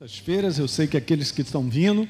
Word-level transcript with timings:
As-feiras, 0.00 0.58
eu 0.58 0.66
sei 0.66 0.88
que 0.88 0.96
aqueles 0.96 1.30
que 1.30 1.42
estão 1.42 1.70
vindo, 1.70 2.08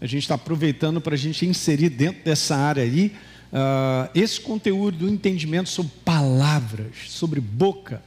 a 0.00 0.06
gente 0.06 0.22
está 0.22 0.36
aproveitando 0.36 1.02
para 1.02 1.12
a 1.12 1.18
gente 1.18 1.44
inserir 1.44 1.90
dentro 1.90 2.24
dessa 2.24 2.56
área 2.56 2.82
aí 2.82 3.12
uh, 3.52 4.10
esse 4.14 4.40
conteúdo 4.40 5.00
do 5.00 5.08
entendimento 5.08 5.68
sobre 5.68 5.92
palavras, 6.02 6.94
sobre 7.08 7.38
boca, 7.38 8.02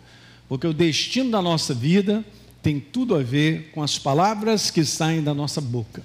porque 0.47 0.65
o 0.65 0.73
destino 0.73 1.29
da 1.29 1.44
nossa 1.44 1.76
vida 1.76 2.26
tem 2.63 2.79
tudo 2.79 3.13
a 3.13 3.21
ver 3.21 3.70
com 3.71 3.84
as 3.84 4.00
palavras 4.00 4.71
que 4.71 4.84
saem 4.84 5.21
da 5.21 5.36
nossa 5.36 5.61
boca. 5.61 6.02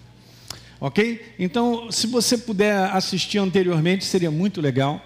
Ok? 0.79 1.35
Então, 1.39 1.91
se 1.91 2.07
você 2.07 2.37
puder 2.37 2.77
assistir 2.91 3.39
anteriormente, 3.39 4.05
seria 4.05 4.31
muito 4.31 4.61
legal. 4.61 5.03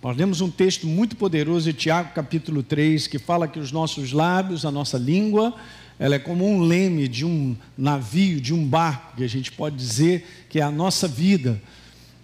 Nós 0.00 0.16
lemos 0.16 0.40
um 0.40 0.48
texto 0.48 0.86
muito 0.86 1.16
poderoso 1.16 1.72
de 1.72 1.76
Tiago, 1.76 2.14
capítulo 2.14 2.62
3, 2.62 3.08
que 3.08 3.18
fala 3.18 3.48
que 3.48 3.58
os 3.58 3.72
nossos 3.72 4.12
lábios, 4.12 4.64
a 4.64 4.70
nossa 4.70 4.96
língua, 4.96 5.52
ela 5.98 6.16
é 6.16 6.18
como 6.18 6.46
um 6.46 6.60
leme 6.60 7.08
de 7.08 7.24
um 7.24 7.56
navio, 7.76 8.40
de 8.40 8.52
um 8.52 8.64
barco, 8.64 9.16
que 9.16 9.24
a 9.24 9.28
gente 9.28 9.50
pode 9.50 9.76
dizer 9.76 10.26
que 10.48 10.60
é 10.60 10.62
a 10.62 10.70
nossa 10.70 11.08
vida. 11.08 11.60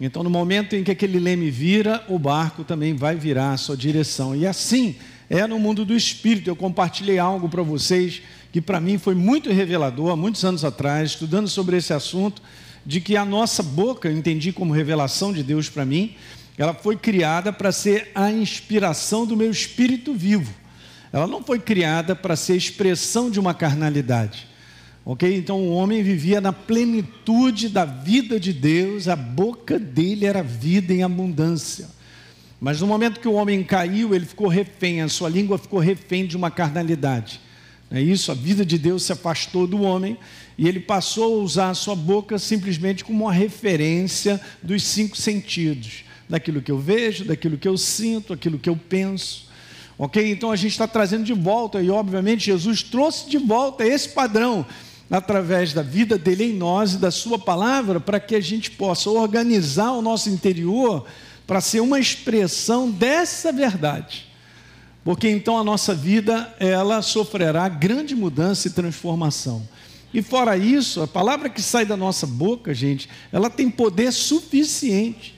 Então, 0.01 0.23
no 0.23 0.31
momento 0.31 0.75
em 0.75 0.83
que 0.83 0.91
aquele 0.91 1.19
leme 1.19 1.51
vira, 1.51 2.05
o 2.09 2.19
barco 2.19 2.65
também 2.65 2.95
vai 2.95 3.15
virar 3.17 3.53
a 3.53 3.57
sua 3.57 3.77
direção. 3.77 4.35
E 4.35 4.47
assim 4.47 4.97
é 5.31 5.47
no 5.47 5.59
mundo 5.59 5.85
do 5.85 5.97
espírito. 5.97 6.51
Eu 6.51 6.57
compartilhei 6.57 7.19
algo 7.19 7.49
para 7.49 7.63
vocês 7.63 8.21
que 8.51 8.61
para 8.61 8.81
mim 8.81 8.99
foi 8.99 9.15
muito 9.15 9.51
revelador 9.51 10.11
há 10.11 10.17
muitos 10.17 10.45
anos 10.45 10.65
atrás, 10.65 11.13
estudando 11.13 11.49
sobre 11.49 11.77
esse 11.77 11.95
assunto, 11.95 12.43
de 12.85 13.01
que 13.01 13.17
a 13.17 13.25
nossa 13.25 13.63
boca, 13.63 14.09
eu 14.09 14.17
entendi 14.17 14.53
como 14.53 14.75
revelação 14.75 15.33
de 15.33 15.43
Deus 15.43 15.71
para 15.71 15.87
mim, 15.87 16.15
ela 16.59 16.75
foi 16.75 16.97
criada 16.97 17.53
para 17.53 17.73
ser 17.73 18.11
a 18.15 18.31
inspiração 18.31 19.25
do 19.25 19.37
meu 19.37 19.51
espírito 19.51 20.13
vivo. 20.13 20.53
Ela 21.13 21.27
não 21.27 21.43
foi 21.43 21.59
criada 21.59 22.17
para 22.17 22.37
ser 22.37 22.57
expressão 22.57 23.31
de 23.31 23.39
uma 23.39 23.53
carnalidade. 23.53 24.49
Ok? 25.05 25.37
Então 25.37 25.61
o 25.61 25.73
homem 25.73 26.03
vivia 26.03 26.41
na 26.41 26.53
plenitude 26.53 27.69
da 27.69 27.85
vida 27.85 28.39
de 28.39 28.53
Deus, 28.53 29.09
a 29.09 29.17
boca 29.17 29.79
dele 29.79 30.25
era 30.25 30.43
vida 30.43 30.93
em 30.95 31.03
abundância. 31.03 31.89
Mas 32.61 32.81
no 32.81 32.87
momento 32.87 33.19
que 33.19 33.27
o 33.27 33.33
homem 33.33 33.63
caiu, 33.65 34.15
ele 34.15 34.25
ficou 34.25 34.47
refém, 34.47 35.03
a 35.03 35.09
sua 35.09 35.29
língua 35.29 35.59
ficou 35.59 35.81
refém 35.81 36.25
de 36.25 36.37
uma 36.37 36.51
carnalidade. 36.51 37.41
É 37.91 38.01
isso, 38.01 38.31
a 38.31 38.35
vida 38.35 38.65
de 38.65 38.79
Deus 38.79 39.03
se 39.03 39.13
afastou 39.13 39.67
do 39.67 39.83
homem 39.83 40.17
e 40.57 40.67
ele 40.67 40.81
passou 40.81 41.25
a 41.25 41.43
usar 41.43 41.71
a 41.71 41.75
sua 41.75 41.97
boca 41.97 42.39
simplesmente 42.39 43.05
como 43.05 43.25
uma 43.25 43.33
referência 43.33 44.41
dos 44.63 44.85
cinco 44.85 45.17
sentidos: 45.17 46.05
daquilo 46.29 46.63
que 46.63 46.71
eu 46.71 46.79
vejo, 46.79 47.25
daquilo 47.25 47.59
que 47.59 47.69
eu 47.69 47.77
sinto, 47.77 48.31
daquilo 48.31 48.59
que 48.59 48.71
eu 48.71 48.77
penso. 48.77 49.52
Ok? 49.99 50.31
Então 50.31 50.51
a 50.51 50.57
gente 50.57 50.73
está 50.73 50.87
trazendo 50.87 51.25
de 51.25 51.33
volta, 51.33 51.81
e 51.83 51.91
obviamente 51.91 52.47
Jesus 52.47 52.83
trouxe 52.83 53.29
de 53.29 53.39
volta 53.39 53.87
esse 53.87 54.09
padrão 54.09 54.67
através 55.11 55.75
da 55.75 55.83
vida 55.83 56.17
dele 56.17 56.45
em 56.45 56.55
nós 56.55 56.95
e 56.95 56.99
da 56.99 57.11
sua 57.11 57.39
palavra, 57.39 58.01
para 58.01 58.19
que 58.19 58.35
a 58.35 58.41
gente 58.41 58.71
possa 58.71 59.11
organizar 59.11 59.93
o 59.93 60.03
nosso 60.03 60.31
interior 60.31 61.05
para 61.47 61.61
ser 61.61 61.81
uma 61.81 62.01
expressão 62.01 62.91
dessa 62.91 63.53
verdade. 63.53 64.27
Porque 65.05 65.29
então 65.29 65.59
a 65.59 65.65
nossa 65.65 65.95
vida, 65.95 66.55
ela 66.59 67.03
sofrerá 67.03 67.69
grande 67.69 68.15
mudança 68.15 68.69
e 68.69 68.71
transformação. 68.71 69.69
E 70.15 70.23
fora 70.23 70.57
isso, 70.57 71.03
a 71.03 71.07
palavra 71.07 71.49
que 71.49 71.61
sai 71.61 71.85
da 71.85 71.97
nossa 71.97 72.27
boca, 72.27 72.73
gente, 72.73 73.09
ela 73.31 73.51
tem 73.51 73.69
poder 73.69 74.13
suficiente 74.13 75.35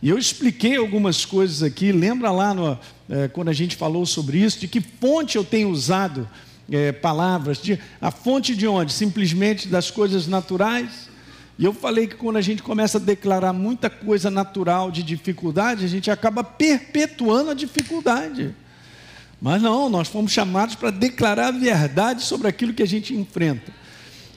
e 0.00 0.10
eu 0.10 0.18
expliquei 0.18 0.76
algumas 0.76 1.24
coisas 1.24 1.62
aqui, 1.62 1.90
lembra 1.90 2.30
lá 2.30 2.54
no, 2.54 2.78
é, 3.08 3.28
quando 3.28 3.48
a 3.48 3.52
gente 3.52 3.76
falou 3.76 4.04
sobre 4.04 4.38
isso, 4.38 4.60
de 4.60 4.68
que 4.68 4.80
fonte 4.80 5.36
eu 5.36 5.44
tenho 5.44 5.70
usado 5.70 6.28
é, 6.70 6.92
palavras, 6.92 7.58
de, 7.58 7.78
a 8.00 8.10
fonte 8.10 8.54
de 8.54 8.66
onde? 8.66 8.92
Simplesmente 8.92 9.68
das 9.68 9.90
coisas 9.90 10.26
naturais. 10.26 11.08
E 11.58 11.64
eu 11.64 11.72
falei 11.72 12.06
que 12.06 12.14
quando 12.14 12.36
a 12.36 12.42
gente 12.42 12.62
começa 12.62 12.98
a 12.98 13.00
declarar 13.00 13.52
muita 13.52 13.90
coisa 13.90 14.30
natural 14.30 14.90
de 14.90 15.02
dificuldade, 15.02 15.84
a 15.84 15.88
gente 15.88 16.10
acaba 16.10 16.44
perpetuando 16.44 17.50
a 17.50 17.54
dificuldade. 17.54 18.54
Mas 19.40 19.62
não, 19.62 19.88
nós 19.88 20.08
fomos 20.08 20.30
chamados 20.30 20.74
para 20.74 20.90
declarar 20.90 21.48
a 21.48 21.52
verdade 21.52 22.22
sobre 22.22 22.46
aquilo 22.48 22.74
que 22.74 22.82
a 22.82 22.86
gente 22.86 23.14
enfrenta. 23.14 23.72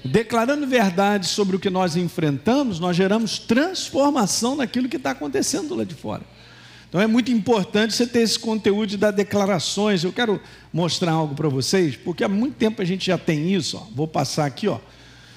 Declarando 0.04 0.66
verdade 0.66 1.28
sobre 1.28 1.56
o 1.56 1.60
que 1.60 1.70
nós 1.70 1.96
enfrentamos, 1.96 2.80
nós 2.80 2.96
geramos 2.96 3.38
transformação 3.38 4.56
naquilo 4.56 4.90
que 4.90 4.98
está 4.98 5.12
acontecendo 5.12 5.76
lá 5.76 5.84
de 5.84 5.94
fora. 5.94 6.24
Então 6.92 7.00
é 7.00 7.08
muito 7.08 7.32
importante 7.32 7.94
você 7.94 8.06
ter 8.06 8.20
esse 8.20 8.38
conteúdo 8.38 8.98
dar 8.98 9.12
declarações. 9.12 10.04
Eu 10.04 10.12
quero 10.12 10.42
mostrar 10.74 11.14
algo 11.14 11.34
para 11.34 11.48
vocês, 11.48 11.96
porque 11.96 12.22
há 12.22 12.28
muito 12.28 12.56
tempo 12.56 12.82
a 12.82 12.86
gente 12.86 13.06
já 13.06 13.18
tem 13.18 13.54
isso. 13.54 13.78
Ó. 13.78 13.88
Vou 13.96 14.06
passar 14.06 14.46
aqui, 14.46 14.68
ó. 14.68 14.78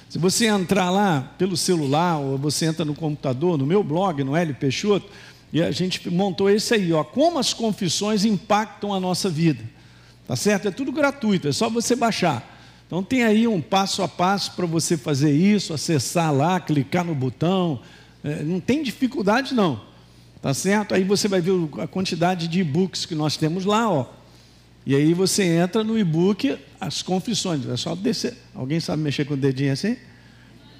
Se 0.09 0.19
você 0.19 0.47
entrar 0.47 0.89
lá 0.89 1.33
pelo 1.37 1.55
celular 1.55 2.17
ou 2.17 2.37
você 2.37 2.65
entra 2.65 2.83
no 2.83 2.93
computador, 2.93 3.57
no 3.57 3.65
meu 3.65 3.81
blog, 3.81 4.21
no 4.21 4.35
L 4.35 4.53
Peixoto, 4.53 5.09
e 5.53 5.63
a 5.63 5.71
gente 5.71 6.09
montou 6.09 6.49
esse 6.49 6.73
aí, 6.73 6.91
ó, 6.91 7.05
como 7.05 7.39
as 7.39 7.53
confissões 7.53 8.25
impactam 8.25 8.93
a 8.93 8.99
nossa 8.99 9.29
vida. 9.29 9.63
Tá 10.27 10.35
certo? 10.35 10.67
É 10.67 10.71
tudo 10.71 10.91
gratuito, 10.91 11.47
é 11.47 11.53
só 11.53 11.69
você 11.69 11.95
baixar. 11.95 12.53
Então 12.85 13.01
tem 13.01 13.23
aí 13.23 13.47
um 13.47 13.61
passo 13.61 14.03
a 14.03 14.09
passo 14.09 14.51
para 14.57 14.65
você 14.65 14.97
fazer 14.97 15.31
isso, 15.31 15.73
acessar 15.73 16.33
lá, 16.33 16.59
clicar 16.59 17.05
no 17.05 17.15
botão. 17.15 17.79
É, 18.21 18.43
não 18.43 18.59
tem 18.59 18.83
dificuldade 18.83 19.55
não, 19.55 19.79
tá 20.45 20.53
certo? 20.53 20.93
Aí 20.93 21.03
você 21.03 21.27
vai 21.27 21.41
ver 21.41 21.53
a 21.81 21.87
quantidade 21.87 22.47
de 22.47 22.59
e-books 22.59 23.03
que 23.03 23.15
nós 23.15 23.35
temos 23.35 23.65
lá, 23.65 23.89
ó. 23.89 24.05
E 24.85 24.95
aí 24.95 25.11
você 25.11 25.43
entra 25.43 25.83
no 25.83 25.97
e-book 25.97 26.55
as 26.79 27.01
confissões. 27.01 27.67
É 27.67 27.75
só 27.75 27.95
descer. 27.95 28.37
Alguém 28.53 28.79
sabe 28.79 29.01
mexer 29.01 29.25
com 29.25 29.33
o 29.33 29.37
dedinho 29.37 29.73
assim? 29.73 29.97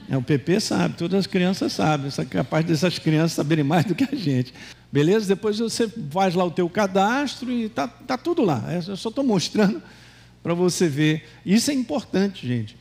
É, 0.07 0.15
o 0.15 0.21
PP 0.21 0.59
sabe, 0.59 0.95
todas 0.95 1.21
as 1.21 1.25
crianças 1.25 1.73
sabem. 1.73 2.11
É 2.15 2.25
capaz 2.25 2.63
dessas 2.63 2.99
crianças 2.99 3.31
saberem 3.31 3.63
mais 3.63 3.85
do 3.85 3.95
que 3.95 4.03
a 4.03 4.15
gente. 4.15 4.53
Beleza? 4.91 5.25
Depois 5.25 5.57
você 5.57 5.91
faz 6.11 6.35
lá 6.35 6.45
o 6.45 6.51
teu 6.51 6.69
cadastro 6.69 7.51
e 7.51 7.67
tá, 7.67 7.87
tá 7.87 8.19
tudo 8.19 8.43
lá. 8.43 8.63
É, 8.69 8.77
eu 8.87 8.95
só 8.95 9.09
estou 9.09 9.23
mostrando 9.23 9.81
para 10.43 10.53
você 10.53 10.87
ver. 10.87 11.27
Isso 11.43 11.71
é 11.71 11.73
importante, 11.73 12.47
gente. 12.47 12.77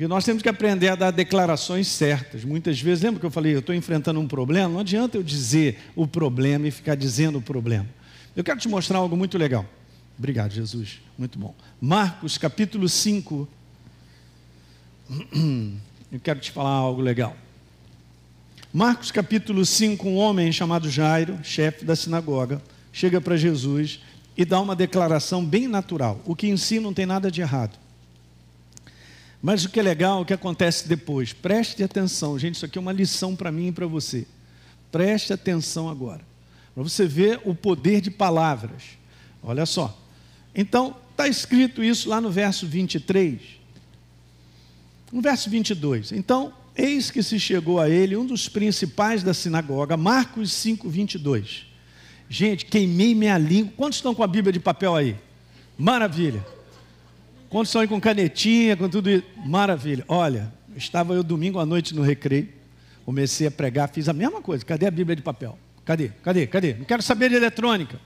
Porque 0.00 0.08
nós 0.08 0.24
temos 0.24 0.42
que 0.42 0.48
aprender 0.48 0.88
a 0.88 0.94
dar 0.94 1.10
declarações 1.10 1.86
certas. 1.86 2.42
Muitas 2.42 2.80
vezes, 2.80 3.04
lembra 3.04 3.20
que 3.20 3.26
eu 3.26 3.30
falei, 3.30 3.54
eu 3.54 3.58
estou 3.58 3.74
enfrentando 3.74 4.18
um 4.18 4.26
problema? 4.26 4.70
Não 4.70 4.80
adianta 4.80 5.18
eu 5.18 5.22
dizer 5.22 5.78
o 5.94 6.06
problema 6.06 6.66
e 6.66 6.70
ficar 6.70 6.94
dizendo 6.94 7.36
o 7.36 7.42
problema. 7.42 7.86
Eu 8.34 8.42
quero 8.42 8.58
te 8.58 8.66
mostrar 8.66 8.96
algo 8.96 9.14
muito 9.14 9.36
legal. 9.36 9.66
Obrigado, 10.18 10.52
Jesus. 10.52 11.02
Muito 11.18 11.38
bom. 11.38 11.54
Marcos, 11.78 12.38
capítulo 12.38 12.88
5. 12.88 13.46
Eu 16.10 16.18
quero 16.22 16.40
te 16.40 16.50
falar 16.50 16.70
algo 16.70 17.02
legal. 17.02 17.36
Marcos 18.72 19.12
capítulo 19.12 19.66
5, 19.66 20.08
um 20.08 20.16
homem 20.16 20.50
chamado 20.50 20.88
Jairo, 20.88 21.38
chefe 21.42 21.84
da 21.84 21.94
sinagoga, 21.94 22.62
chega 22.90 23.20
para 23.20 23.36
Jesus 23.36 24.00
e 24.34 24.46
dá 24.46 24.58
uma 24.60 24.74
declaração 24.74 25.44
bem 25.44 25.68
natural, 25.68 26.22
o 26.24 26.34
que 26.34 26.48
em 26.48 26.56
si 26.56 26.80
não 26.80 26.94
tem 26.94 27.04
nada 27.04 27.30
de 27.30 27.42
errado. 27.42 27.78
Mas 29.42 29.64
o 29.64 29.70
que 29.70 29.80
é 29.80 29.82
legal, 29.82 30.20
o 30.20 30.24
que 30.24 30.34
acontece 30.34 30.86
depois? 30.86 31.32
Preste 31.32 31.82
atenção, 31.82 32.38
gente, 32.38 32.56
isso 32.56 32.66
aqui 32.66 32.76
é 32.76 32.80
uma 32.80 32.92
lição 32.92 33.34
para 33.34 33.50
mim 33.50 33.68
e 33.68 33.72
para 33.72 33.86
você. 33.86 34.26
Preste 34.92 35.32
atenção 35.32 35.88
agora, 35.88 36.20
para 36.74 36.82
você 36.82 37.06
ver 37.06 37.40
o 37.44 37.54
poder 37.54 38.00
de 38.00 38.10
palavras. 38.10 38.82
Olha 39.42 39.64
só. 39.64 39.98
Então, 40.54 40.96
está 41.10 41.26
escrito 41.26 41.82
isso 41.82 42.08
lá 42.08 42.20
no 42.20 42.30
verso 42.30 42.66
23. 42.66 43.40
No 45.10 45.22
verso 45.22 45.48
22. 45.48 46.12
Então, 46.12 46.52
eis 46.76 47.10
que 47.10 47.22
se 47.22 47.40
chegou 47.40 47.80
a 47.80 47.88
ele 47.88 48.16
um 48.16 48.26
dos 48.26 48.48
principais 48.48 49.22
da 49.22 49.32
sinagoga, 49.32 49.96
Marcos 49.96 50.52
5, 50.52 50.88
22. 50.88 51.66
Gente, 52.28 52.66
queimei 52.66 53.14
minha 53.14 53.38
língua. 53.38 53.72
Quantos 53.76 53.98
estão 53.98 54.14
com 54.14 54.22
a 54.22 54.26
Bíblia 54.26 54.52
de 54.52 54.60
papel 54.60 54.94
aí? 54.94 55.16
Maravilha. 55.78 56.44
Estão 57.62 57.80
aí 57.80 57.88
com 57.88 58.00
canetinha, 58.00 58.76
com 58.76 58.88
tudo 58.88 59.10
isso? 59.10 59.24
Maravilha. 59.44 60.04
Olha, 60.06 60.52
estava 60.76 61.14
eu 61.14 61.22
domingo 61.22 61.58
à 61.58 61.66
noite 61.66 61.94
no 61.94 62.02
recreio, 62.02 62.48
comecei 63.04 63.48
a 63.48 63.50
pregar, 63.50 63.88
fiz 63.88 64.08
a 64.08 64.12
mesma 64.12 64.40
coisa. 64.40 64.64
Cadê 64.64 64.86
a 64.86 64.90
Bíblia 64.90 65.16
de 65.16 65.22
papel? 65.22 65.58
Cadê? 65.84 66.10
Cadê? 66.22 66.46
Cadê? 66.46 66.74
Não 66.74 66.84
quero 66.84 67.02
saber 67.02 67.28
de 67.28 67.34
eletrônica. 67.34 68.00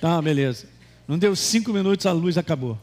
Tá, 0.00 0.20
beleza. 0.20 0.66
Não 1.06 1.16
deu 1.16 1.36
cinco 1.36 1.72
minutos, 1.72 2.06
a 2.06 2.12
luz 2.12 2.36
acabou. 2.36 2.76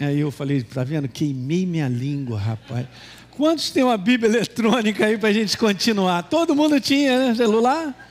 Aí 0.00 0.20
eu 0.20 0.30
falei, 0.30 0.62
tá 0.62 0.84
vendo? 0.84 1.08
Queimei 1.08 1.66
minha 1.66 1.88
língua, 1.88 2.38
rapaz. 2.38 2.86
Quantos 3.32 3.70
tem 3.70 3.82
uma 3.82 3.96
Bíblia 3.96 4.30
eletrônica 4.30 5.04
aí 5.04 5.18
para 5.18 5.28
a 5.30 5.32
gente 5.32 5.58
continuar? 5.58 6.22
Todo 6.24 6.54
mundo 6.54 6.80
tinha, 6.80 7.18
né? 7.18 7.34
Celular? 7.34 8.08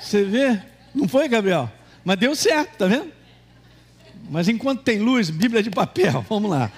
Você 0.00 0.24
vê? 0.24 0.62
Não 0.94 1.06
foi, 1.06 1.28
Gabriel? 1.28 1.70
Mas 2.02 2.18
deu 2.18 2.34
certo, 2.34 2.78
tá 2.78 2.86
vendo? 2.86 3.12
Mas 4.32 4.48
enquanto 4.48 4.80
tem 4.80 4.98
luz, 4.98 5.28
Bíblia 5.28 5.62
de 5.62 5.68
papel, 5.68 6.24
vamos 6.26 6.50
lá. 6.50 6.72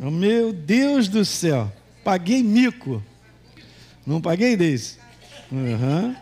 Oh, 0.00 0.08
meu 0.08 0.52
Deus 0.52 1.08
do 1.08 1.24
céu, 1.24 1.72
paguei 2.04 2.44
mico. 2.44 3.02
Não 4.06 4.20
paguei 4.20 4.56
desse? 4.56 4.98
Uhum. 5.50 6.14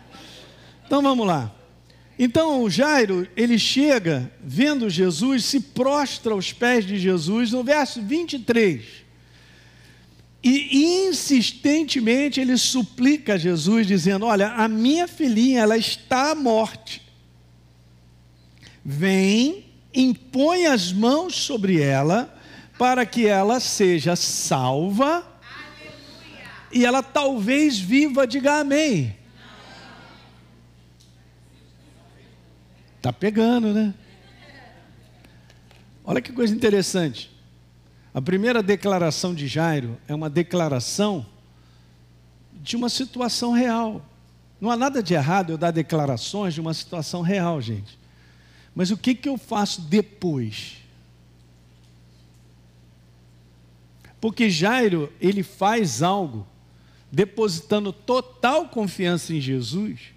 Então 0.87 1.03
vamos 1.03 1.27
lá. 1.27 1.55
Então 2.19 2.69
Jairo, 2.71 3.29
ele 3.37 3.59
chega, 3.59 4.33
vendo 4.43 4.89
Jesus, 4.89 5.45
se 5.45 5.61
prostra 5.61 6.33
aos 6.33 6.51
pés 6.51 6.87
de 6.87 6.99
Jesus, 6.99 7.53
no 7.53 7.63
verso 7.63 8.01
23. 8.01 8.87
E 10.43 11.05
insistentemente 11.09 12.41
ele 12.41 12.57
suplica 12.57 13.35
a 13.35 13.39
Jesus, 13.39 13.87
dizendo: 13.87 14.25
Olha, 14.25 14.53
a 14.53 14.67
minha 14.67 15.07
filhinha, 15.07 15.61
ela 15.61 15.77
está 15.77 16.31
à 16.31 16.35
morte. 16.35 17.03
Vem, 18.83 19.66
impõe 19.97 20.67
as 20.67 20.93
mãos 20.93 21.35
sobre 21.35 21.81
ela, 21.81 22.33
para 22.79 23.07
que 23.07 23.27
ela 23.27 23.59
seja 23.59 24.15
salva. 24.15 25.27
E 26.71 26.85
ela 26.85 27.03
talvez 27.03 27.79
viva, 27.79 28.27
diga 28.27 28.61
amém. 28.61 29.17
Está 32.99 33.13
pegando, 33.13 33.73
né? 33.73 33.95
Olha 36.05 36.21
que 36.21 36.33
coisa 36.33 36.55
interessante. 36.55 37.35
A 38.13 38.21
primeira 38.21 38.63
declaração 38.63 39.35
de 39.35 39.47
Jairo 39.47 39.99
é 40.07 40.15
uma 40.15 40.29
declaração 40.29 41.27
de 42.53 42.77
uma 42.77 42.89
situação 42.89 43.53
real. 43.53 44.05
Não 44.61 44.71
há 44.71 44.77
nada 44.77 45.03
de 45.03 45.15
errado 45.15 45.51
eu 45.51 45.59
dar 45.59 45.71
declarações 45.71 46.55
de 46.55 46.61
uma 46.61 46.75
situação 46.75 47.23
real, 47.23 47.61
gente. 47.61 47.99
Mas 48.77 48.91
o 48.91 48.97
que, 48.99 49.15
que 49.15 49.27
eu 49.27 49.39
faço 49.39 49.81
depois? 49.81 50.77
Porque 54.21 54.51
Jairo, 54.51 55.11
ele 55.19 55.43
faz 55.43 56.03
algo 56.03 56.47
depositando 57.11 57.91
total 57.91 58.69
confiança 58.69 59.33
em 59.33 59.41
Jesus 59.41 60.15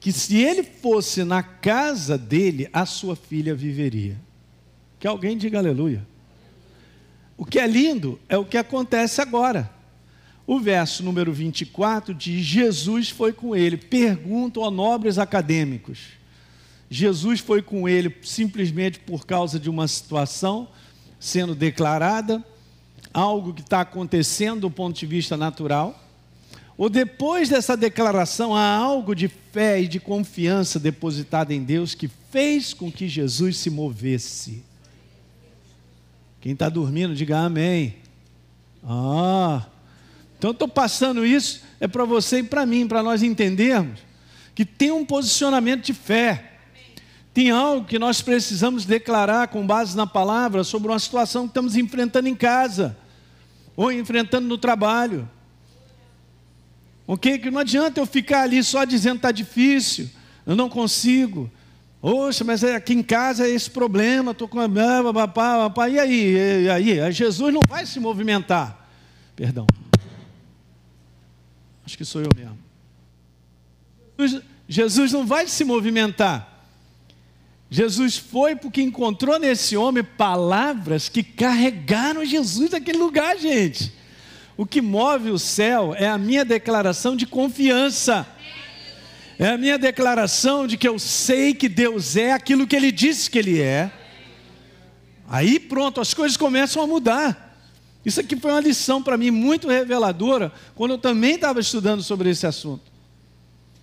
que 0.00 0.12
se 0.12 0.36
ele 0.36 0.64
fosse 0.64 1.22
na 1.22 1.42
casa 1.42 2.18
dele, 2.18 2.68
a 2.72 2.84
sua 2.84 3.14
filha 3.14 3.54
viveria. 3.54 4.16
Que 4.98 5.06
alguém 5.06 5.36
diga 5.36 5.58
aleluia. 5.58 6.04
O 7.36 7.44
que 7.44 7.60
é 7.60 7.66
lindo 7.66 8.18
é 8.28 8.36
o 8.36 8.44
que 8.44 8.56
acontece 8.56 9.20
agora. 9.20 9.70
O 10.46 10.58
verso 10.58 11.04
número 11.04 11.32
24 11.32 12.12
diz: 12.12 12.44
Jesus 12.44 13.10
foi 13.10 13.32
com 13.32 13.54
ele. 13.54 13.76
Perguntam 13.76 14.64
a 14.64 14.70
nobres 14.70 15.18
acadêmicos. 15.18 16.17
Jesus 16.90 17.40
foi 17.40 17.62
com 17.62 17.88
ele 17.88 18.14
simplesmente 18.22 18.98
por 18.98 19.26
causa 19.26 19.58
de 19.58 19.68
uma 19.68 19.86
situação 19.86 20.68
sendo 21.20 21.54
declarada, 21.54 22.44
algo 23.12 23.52
que 23.52 23.60
está 23.60 23.80
acontecendo 23.80 24.62
do 24.62 24.70
ponto 24.70 24.98
de 24.98 25.06
vista 25.06 25.36
natural 25.36 26.08
ou 26.78 26.88
depois 26.88 27.48
dessa 27.48 27.76
declaração, 27.76 28.54
há 28.54 28.76
algo 28.76 29.12
de 29.12 29.26
fé 29.26 29.82
e 29.82 29.88
de 29.88 29.98
confiança 29.98 30.78
depositada 30.78 31.52
em 31.52 31.64
Deus 31.64 31.92
que 31.92 32.08
fez 32.30 32.72
com 32.72 32.90
que 32.90 33.08
Jesus 33.08 33.56
se 33.56 33.68
movesse. 33.68 34.62
Quem 36.40 36.52
está 36.52 36.68
dormindo, 36.68 37.16
diga 37.16 37.40
amém. 37.40 37.96
Ah, 38.84 39.66
então 40.38 40.52
estou 40.52 40.68
passando 40.68 41.26
isso, 41.26 41.62
é 41.80 41.88
para 41.88 42.04
você 42.04 42.38
e 42.38 42.44
para 42.44 42.64
mim, 42.64 42.86
para 42.86 43.02
nós 43.02 43.24
entendermos 43.24 43.98
que 44.54 44.64
tem 44.64 44.92
um 44.92 45.04
posicionamento 45.04 45.84
de 45.84 45.92
fé. 45.92 46.47
Tem 47.32 47.50
algo 47.50 47.86
que 47.86 47.98
nós 47.98 48.20
precisamos 48.20 48.84
declarar 48.84 49.48
com 49.48 49.66
base 49.66 49.96
na 49.96 50.06
palavra 50.06 50.64
sobre 50.64 50.88
uma 50.88 50.98
situação 50.98 51.42
que 51.42 51.50
estamos 51.50 51.76
enfrentando 51.76 52.28
em 52.28 52.34
casa, 52.34 52.96
ou 53.76 53.92
enfrentando 53.92 54.48
no 54.48 54.58
trabalho 54.58 55.28
Ok? 57.08 57.38
Que 57.38 57.50
não 57.50 57.60
adianta 57.60 57.98
eu 57.98 58.04
ficar 58.04 58.42
ali 58.42 58.62
só 58.62 58.84
dizendo 58.84 59.16
está 59.16 59.32
difícil, 59.32 60.10
eu 60.44 60.54
não 60.54 60.68
consigo. 60.68 61.50
Poxa, 62.02 62.44
mas 62.44 62.62
é 62.62 62.76
aqui 62.76 62.92
em 62.92 63.02
casa 63.02 63.46
é 63.46 63.50
esse 63.50 63.70
problema, 63.70 64.32
estou 64.32 64.46
com. 64.46 64.58
E 65.88 65.98
aí? 65.98 66.64
E 66.64 66.70
aí? 66.70 67.12
Jesus 67.12 67.52
não 67.52 67.62
vai 67.66 67.86
se 67.86 67.98
movimentar. 67.98 68.86
Perdão. 69.34 69.66
Acho 71.86 71.96
que 71.96 72.04
sou 72.04 72.20
eu 72.20 72.28
mesmo. 72.36 72.58
Jesus 74.68 75.10
não 75.10 75.26
vai 75.26 75.48
se 75.48 75.64
movimentar. 75.64 76.57
Jesus 77.70 78.16
foi 78.16 78.56
porque 78.56 78.80
encontrou 78.80 79.38
nesse 79.38 79.76
homem 79.76 80.02
palavras 80.02 81.08
que 81.08 81.22
carregaram 81.22 82.24
Jesus 82.24 82.70
naquele 82.70 82.98
lugar, 82.98 83.36
gente. 83.36 83.92
O 84.56 84.64
que 84.64 84.80
move 84.80 85.30
o 85.30 85.38
céu 85.38 85.94
é 85.96 86.08
a 86.08 86.18
minha 86.18 86.44
declaração 86.44 87.14
de 87.14 87.26
confiança. 87.26 88.26
É 89.38 89.50
a 89.50 89.58
minha 89.58 89.78
declaração 89.78 90.66
de 90.66 90.76
que 90.76 90.88
eu 90.88 90.98
sei 90.98 91.54
que 91.54 91.68
Deus 91.68 92.16
é 92.16 92.32
aquilo 92.32 92.66
que 92.66 92.74
Ele 92.74 92.90
disse 92.90 93.30
que 93.30 93.38
Ele 93.38 93.60
é. 93.60 93.92
Aí 95.28 95.60
pronto, 95.60 96.00
as 96.00 96.14
coisas 96.14 96.36
começam 96.36 96.82
a 96.82 96.86
mudar. 96.86 97.48
Isso 98.04 98.20
aqui 98.20 98.34
foi 98.34 98.50
uma 98.50 98.60
lição 98.60 99.02
para 99.02 99.18
mim 99.18 99.30
muito 99.30 99.68
reveladora, 99.68 100.50
quando 100.74 100.92
eu 100.92 100.98
também 100.98 101.34
estava 101.34 101.60
estudando 101.60 102.02
sobre 102.02 102.30
esse 102.30 102.46
assunto. 102.46 102.97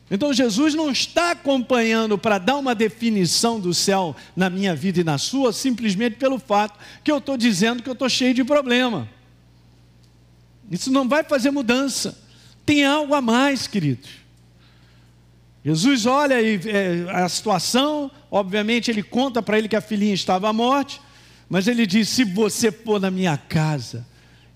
Então 0.09 0.31
Jesus 0.31 0.75
não 0.75 0.91
está 0.91 1.31
acompanhando 1.31 2.17
para 2.17 2.37
dar 2.37 2.57
uma 2.57 2.75
definição 2.75 3.59
do 3.59 3.73
céu 3.73 4.15
na 4.35 4.49
minha 4.49 4.75
vida 4.75 5.01
e 5.01 5.03
na 5.03 5.17
sua, 5.17 5.51
simplesmente 5.51 6.15
pelo 6.17 6.37
fato 6.37 6.79
que 7.03 7.11
eu 7.11 7.17
estou 7.17 7.35
dizendo 7.35 7.81
que 7.81 7.89
eu 7.89 7.93
estou 7.93 8.07
cheio 8.07 8.33
de 8.33 8.43
problema. 8.43 9.09
Isso 10.69 10.91
não 10.91 11.07
vai 11.07 11.23
fazer 11.23 11.49
mudança. 11.51 12.17
Tem 12.65 12.85
algo 12.85 13.13
a 13.13 13.21
mais, 13.21 13.67
queridos. 13.67 14.09
Jesus 15.63 16.05
olha 16.05 16.39
e, 16.39 16.59
é, 16.67 17.05
a 17.09 17.27
situação, 17.27 18.11
obviamente 18.29 18.91
ele 18.91 19.01
conta 19.01 19.41
para 19.41 19.57
ele 19.57 19.67
que 19.67 19.75
a 19.75 19.81
filhinha 19.81 20.13
estava 20.13 20.47
à 20.47 20.53
morte, 20.53 21.01
mas 21.49 21.67
ele 21.67 21.87
diz: 21.87 22.09
se 22.09 22.23
você 22.23 22.71
for 22.71 23.01
na 23.01 23.09
minha 23.09 23.35
casa, 23.37 24.05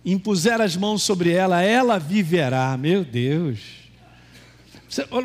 impuser 0.05 0.61
as 0.61 0.75
mãos 0.75 1.01
sobre 1.01 1.31
ela, 1.31 1.63
ela 1.63 1.97
viverá. 1.97 2.77
Meu 2.77 3.03
Deus. 3.03 3.78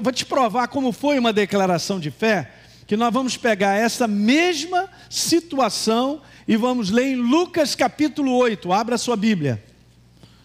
Vou 0.03 0.13
te 0.13 0.27
provar 0.27 0.69
como 0.69 0.93
foi 0.93 1.19
uma 1.19 1.33
declaração 1.33 1.99
de 1.99 2.11
fé, 2.11 2.51
que 2.87 2.97
nós 2.97 3.13
vamos 3.13 3.37
pegar 3.37 3.75
essa 3.75 4.07
mesma 4.07 4.91
situação 5.09 6.21
e 6.47 6.55
vamos 6.55 6.91
ler 6.91 7.13
em 7.13 7.17
Lucas 7.17 7.75
capítulo 7.75 8.37
8. 8.37 8.71
Abra 8.71 8.99
sua 8.99 9.17
Bíblia. 9.17 9.63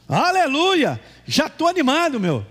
Aleluia! 0.07 0.99
Já 1.27 1.47
estou 1.47 1.67
animado, 1.67 2.17
meu. 2.17 2.45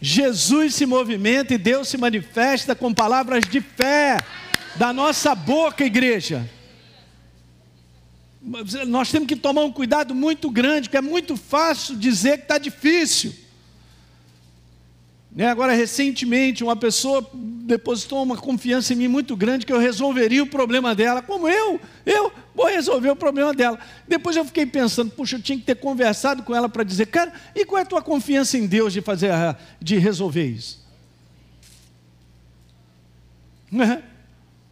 Jesus 0.00 0.74
se 0.74 0.84
movimenta 0.84 1.54
e 1.54 1.58
Deus 1.58 1.88
se 1.88 1.96
manifesta 1.96 2.74
com 2.74 2.92
palavras 2.92 3.44
de 3.48 3.60
fé 3.60 4.18
da 4.76 4.92
nossa 4.92 5.34
boca, 5.34 5.84
igreja. 5.84 6.48
Nós 8.86 9.10
temos 9.10 9.26
que 9.26 9.34
tomar 9.34 9.62
um 9.62 9.72
cuidado 9.72 10.14
muito 10.14 10.50
grande, 10.50 10.88
porque 10.88 10.98
é 10.98 11.02
muito 11.02 11.36
fácil 11.36 11.96
dizer 11.96 12.36
que 12.36 12.44
está 12.44 12.58
difícil. 12.58 13.47
Né? 15.30 15.46
Agora, 15.46 15.72
recentemente, 15.72 16.64
uma 16.64 16.74
pessoa 16.76 17.28
depositou 17.32 18.22
uma 18.22 18.36
confiança 18.36 18.92
em 18.92 18.96
mim 18.96 19.08
muito 19.08 19.36
grande 19.36 19.66
que 19.66 19.72
eu 19.72 19.78
resolveria 19.78 20.42
o 20.42 20.46
problema 20.46 20.94
dela. 20.94 21.20
Como 21.20 21.48
eu? 21.48 21.80
Eu 22.06 22.32
vou 22.54 22.66
resolver 22.66 23.10
o 23.10 23.16
problema 23.16 23.52
dela. 23.52 23.78
Depois 24.06 24.36
eu 24.36 24.44
fiquei 24.44 24.64
pensando, 24.64 25.10
puxa, 25.10 25.36
eu 25.36 25.42
tinha 25.42 25.58
que 25.58 25.64
ter 25.64 25.76
conversado 25.76 26.42
com 26.42 26.54
ela 26.54 26.68
para 26.68 26.82
dizer, 26.82 27.06
cara, 27.06 27.32
e 27.54 27.64
qual 27.64 27.78
é 27.78 27.82
a 27.82 27.86
tua 27.86 28.02
confiança 28.02 28.56
em 28.56 28.66
Deus 28.66 28.92
de 28.92 29.02
fazer, 29.02 29.30
de 29.80 29.98
resolver 29.98 30.46
isso? 30.46 30.86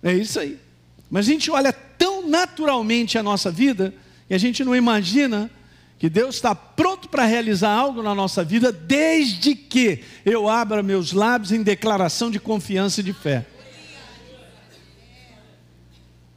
É 0.02 0.14
isso 0.14 0.40
aí. 0.40 0.58
Mas 1.10 1.28
a 1.28 1.30
gente 1.30 1.50
olha 1.50 1.72
tão 1.72 2.26
naturalmente 2.26 3.18
a 3.18 3.22
nossa 3.22 3.50
vida 3.50 3.94
e 4.28 4.34
a 4.34 4.38
gente 4.38 4.64
não 4.64 4.74
imagina 4.74 5.50
que 5.98 6.10
Deus 6.10 6.34
está 6.34 6.54
pronto 6.54 7.08
para 7.08 7.24
realizar 7.24 7.70
algo 7.70 8.02
na 8.02 8.14
nossa 8.14 8.44
vida, 8.44 8.70
desde 8.70 9.54
que 9.54 10.04
eu 10.24 10.48
abra 10.48 10.82
meus 10.82 11.12
lábios 11.12 11.52
em 11.52 11.62
declaração 11.62 12.30
de 12.30 12.38
confiança 12.38 13.00
e 13.00 13.04
de 13.04 13.12
fé. 13.12 13.46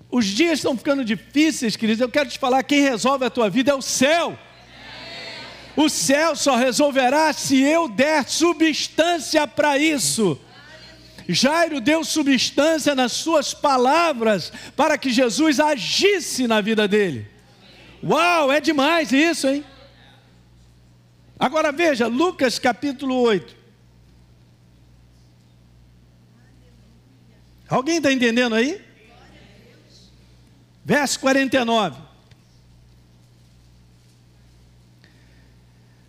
Os 0.09 0.25
dias 0.25 0.59
estão 0.59 0.75
ficando 0.75 1.05
difíceis, 1.05 1.75
queridos. 1.75 2.01
Eu 2.01 2.09
quero 2.09 2.29
te 2.29 2.39
falar: 2.39 2.63
quem 2.63 2.81
resolve 2.81 3.25
a 3.25 3.29
tua 3.29 3.49
vida 3.49 3.71
é 3.71 3.75
o 3.75 3.81
céu. 3.81 4.37
O 5.75 5.87
céu 5.87 6.35
só 6.35 6.55
resolverá 6.55 7.31
se 7.31 7.61
eu 7.61 7.87
der 7.87 8.27
substância 8.27 9.47
para 9.47 9.77
isso. 9.77 10.39
Jairo 11.27 11.79
deu 11.79 12.03
substância 12.03 12.95
nas 12.95 13.11
suas 13.11 13.53
palavras 13.53 14.51
para 14.75 14.97
que 14.97 15.11
Jesus 15.11 15.59
agisse 15.59 16.47
na 16.47 16.59
vida 16.59 16.87
dele. 16.87 17.27
Uau, 18.03 18.51
é 18.51 18.61
demais 18.61 19.11
isso, 19.11 19.47
hein? 19.47 19.63
Agora 21.37 21.71
veja, 21.71 22.07
Lucas 22.07 22.59
capítulo 22.59 23.15
8. 23.15 23.55
Alguém 27.69 27.97
está 27.97 28.11
entendendo 28.11 28.55
aí? 28.55 28.81
Verso 30.83 31.19
49. 31.19 32.01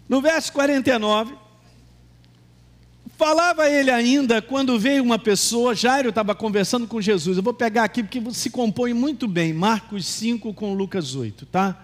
No 0.09 0.21
verso 0.21 0.53
49, 0.53 1.37
Falava 3.21 3.69
ele 3.69 3.91
ainda 3.91 4.41
quando 4.41 4.79
veio 4.79 5.03
uma 5.03 5.19
pessoa, 5.19 5.75
Jairo 5.75 6.09
estava 6.09 6.35
conversando 6.35 6.87
com 6.87 7.03
Jesus. 7.03 7.37
Eu 7.37 7.43
vou 7.43 7.53
pegar 7.53 7.85
aqui 7.85 8.03
porque 8.03 8.19
se 8.33 8.49
compõe 8.49 8.95
muito 8.95 9.29
bem, 9.29 9.53
Marcos 9.53 10.07
5 10.07 10.55
com 10.55 10.73
Lucas 10.73 11.15
8, 11.15 11.45
tá? 11.45 11.77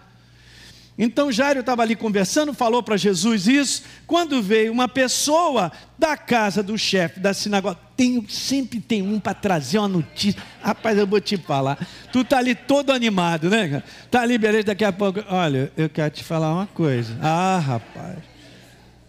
Então 0.96 1.30
Jairo 1.30 1.60
estava 1.60 1.82
ali 1.82 1.94
conversando, 1.94 2.54
falou 2.54 2.82
para 2.82 2.96
Jesus 2.96 3.46
isso. 3.46 3.82
Quando 4.06 4.40
veio 4.40 4.72
uma 4.72 4.88
pessoa 4.88 5.70
da 5.98 6.16
casa 6.16 6.62
do 6.62 6.78
chefe 6.78 7.20
da 7.20 7.34
sinagoga, 7.34 7.78
tem, 7.94 8.26
sempre 8.30 8.80
tem 8.80 9.02
um 9.02 9.20
para 9.20 9.34
trazer 9.34 9.78
uma 9.78 9.88
notícia. 9.88 10.42
Rapaz, 10.62 10.96
eu 10.96 11.06
vou 11.06 11.20
te 11.20 11.36
falar. 11.36 11.86
Tu 12.10 12.24
tá 12.24 12.38
ali 12.38 12.54
todo 12.54 12.90
animado, 12.90 13.50
né? 13.50 13.82
Tá 14.10 14.22
ali, 14.22 14.38
beleza, 14.38 14.68
daqui 14.68 14.86
a 14.86 14.92
pouco. 14.92 15.22
Olha, 15.28 15.70
eu 15.76 15.90
quero 15.90 16.10
te 16.10 16.24
falar 16.24 16.50
uma 16.50 16.66
coisa. 16.66 17.14
Ah, 17.20 17.58
rapaz. 17.58 18.35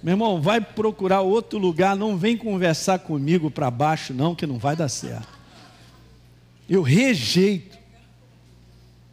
Meu 0.07 0.13
irmão, 0.13 0.41
vai 0.41 0.61
procurar 0.61 1.19
outro 1.19 1.59
lugar, 1.59 1.93
não 1.93 2.15
vem 2.15 2.37
conversar 2.37 2.99
comigo 2.99 3.51
para 3.51 3.69
baixo, 3.69 4.13
não, 4.13 4.33
que 4.33 4.47
não 4.47 4.57
vai 4.57 4.73
dar 4.73 4.87
certo. 4.87 5.27
Eu 6.69 6.81
rejeito. 6.81 7.77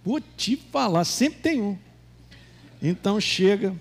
Vou 0.05 0.21
te 0.21 0.57
falar, 0.57 1.05
sempre 1.05 1.41
tem 1.41 1.61
um. 1.61 1.77
Então 2.81 3.21
chega. 3.21 3.75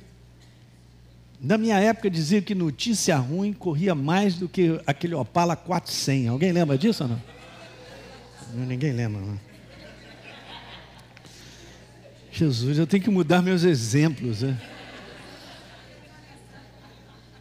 Na 1.39 1.55
minha 1.55 1.77
época 1.77 2.09
dizia 2.09 2.41
que 2.41 2.55
notícia 2.55 3.15
ruim 3.17 3.53
corria 3.53 3.93
mais 3.93 4.33
do 4.33 4.49
que 4.49 4.81
aquele 4.87 5.13
Opala 5.13 5.55
400. 5.55 6.29
Alguém 6.29 6.51
lembra 6.51 6.79
disso 6.79 7.03
ou 7.03 7.09
não? 7.11 7.21
Ninguém 8.65 8.91
lembra, 8.91 9.21
não. 9.21 9.39
Jesus, 12.31 12.79
eu 12.79 12.87
tenho 12.87 13.03
que 13.03 13.11
mudar 13.11 13.43
meus 13.43 13.63
exemplos. 13.63 14.41
Né? 14.41 14.59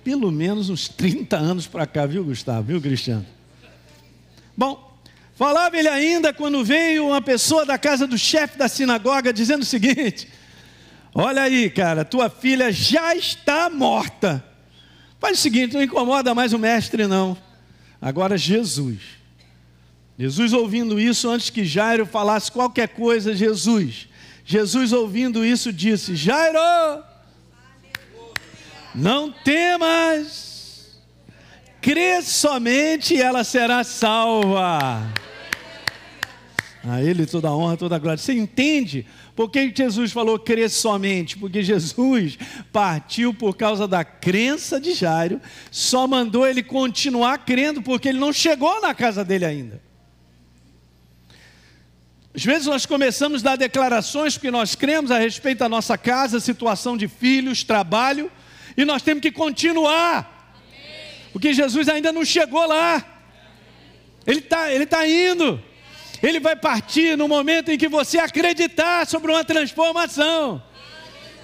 Pelo 0.04 0.30
menos 0.30 0.68
uns 0.68 0.88
30 0.88 1.37
anos 1.37 1.66
para 1.66 1.87
cá, 1.87 2.06
viu, 2.06 2.25
Gustavo? 2.25 2.62
Viu, 2.64 2.80
Cristiano? 2.80 3.25
Bom, 4.56 4.99
falava 5.35 5.76
ele 5.76 5.88
ainda 5.88 6.32
quando 6.32 6.64
veio 6.64 7.06
uma 7.06 7.23
pessoa 7.23 7.64
da 7.64 7.78
casa 7.78 8.06
do 8.06 8.18
chefe 8.18 8.59
da 8.59 8.68
sinagoga 8.68 9.32
dizendo 9.32 9.62
o 9.62 9.66
seguinte: 9.66 10.28
Olha 11.14 11.42
aí, 11.42 11.68
cara, 11.68 12.04
tua 12.04 12.30
filha 12.30 12.73
já 12.73 13.14
está 13.14 13.68
morta. 13.68 14.44
Faz 15.21 15.38
o 15.38 15.42
seguinte, 15.42 15.75
não 15.75 15.82
incomoda 15.82 16.35
mais 16.35 16.52
o 16.52 16.59
mestre, 16.59 17.06
não. 17.06 17.37
Agora 18.00 18.37
Jesus. 18.37 18.99
Jesus 20.18 20.52
ouvindo 20.52 20.99
isso, 20.99 21.28
antes 21.30 21.50
que 21.50 21.64
Jairo 21.64 22.06
falasse 22.06 22.50
qualquer 22.50 22.88
coisa, 22.88 23.35
Jesus. 23.35 24.09
Jesus 24.44 24.92
ouvindo 24.92 25.44
isso 25.44 25.73
disse: 25.73 26.16
Jairo, 26.16 26.59
não 28.94 29.32
temas, 29.32 31.00
crê 31.80 32.22
somente 32.22 33.14
e 33.14 33.22
ela 33.22 33.44
será 33.44 33.84
salva. 33.84 35.02
A 36.84 37.00
Ele 37.00 37.26
toda 37.26 37.49
a 37.49 37.56
honra, 37.56 37.76
toda 37.76 37.94
a 37.94 37.99
glória. 37.99 38.18
Você 38.18 38.32
entende 38.32 39.06
por 39.37 39.50
que 39.50 39.72
Jesus 39.75 40.12
falou 40.12 40.38
crer 40.38 40.68
somente? 40.68 41.38
Porque 41.38 41.62
Jesus 41.62 41.94
partiu 42.72 43.32
por 43.32 43.56
causa 43.56 43.87
da 43.87 44.04
crença 44.04 44.80
de 44.80 44.92
Jairo, 44.92 45.40
só 45.70 46.06
mandou 46.06 46.46
ele 46.46 46.62
continuar 46.62 47.38
crendo, 47.38 47.80
porque 47.82 48.08
ele 48.08 48.18
não 48.18 48.32
chegou 48.32 48.80
na 48.80 48.92
casa 48.94 49.25
dele 49.25 49.44
ainda. 49.44 49.80
Às 52.34 52.44
vezes 52.44 52.66
nós 52.66 52.84
começamos 52.84 53.42
a 53.42 53.50
dar 53.50 53.56
declarações 53.56 54.34
porque 54.34 54.50
nós 54.50 54.75
cremos 54.75 55.11
a 55.11 55.18
respeito 55.18 55.58
da 55.58 55.68
nossa 55.68 55.96
casa, 55.99 56.40
situação 56.40 56.96
de 56.96 57.06
filhos, 57.06 57.62
trabalho, 57.62 58.30
e 58.76 58.85
nós 58.85 59.02
temos 59.02 59.21
que 59.21 59.31
continuar, 59.31 60.55
porque 61.33 61.52
Jesus 61.52 61.88
ainda 61.88 62.12
não 62.12 62.25
chegou 62.25 62.67
lá, 62.67 63.05
ele 64.26 64.38
está 64.38 64.73
ele 64.73 64.87
tá 64.87 65.07
indo. 65.07 65.62
Ele 66.23 66.38
vai 66.38 66.55
partir 66.55 67.19
no 67.19 67.26
momento 67.26 67.71
em 67.71 67.76
que 67.76 67.88
você 67.88 68.19
acreditar 68.19 69.07
sobre 69.07 69.33
uma 69.33 69.45
transformação. 69.45 70.62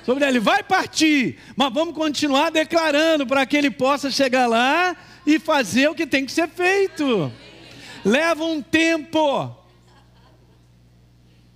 Sobre 0.07 0.25
ele 0.25 0.39
vai 0.39 0.63
partir, 0.63 1.37
mas 1.57 1.73
vamos 1.73 1.95
continuar 1.95 2.51
declarando 2.51 3.27
para 3.27 3.45
que 3.45 3.57
ele 3.57 3.71
possa 3.71 4.11
chegar 4.11 4.47
lá 4.47 4.97
e 5.27 5.39
fazer 5.39 5.89
o 5.89 5.95
que 5.95 6.07
tem 6.07 6.25
que 6.25 6.33
ser 6.33 6.49
feito. 6.49 7.31
Leva 8.05 8.45
um 8.45 8.63
tempo. 8.63 9.55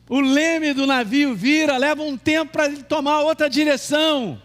O 0.08 0.20
leme 0.20 0.74
do 0.74 0.86
navio 0.86 1.34
vira, 1.34 1.78
leva 1.78 2.02
um 2.02 2.18
tempo 2.18 2.52
para 2.52 2.66
ele 2.66 2.82
tomar 2.82 3.20
outra 3.20 3.48
direção. 3.48 4.42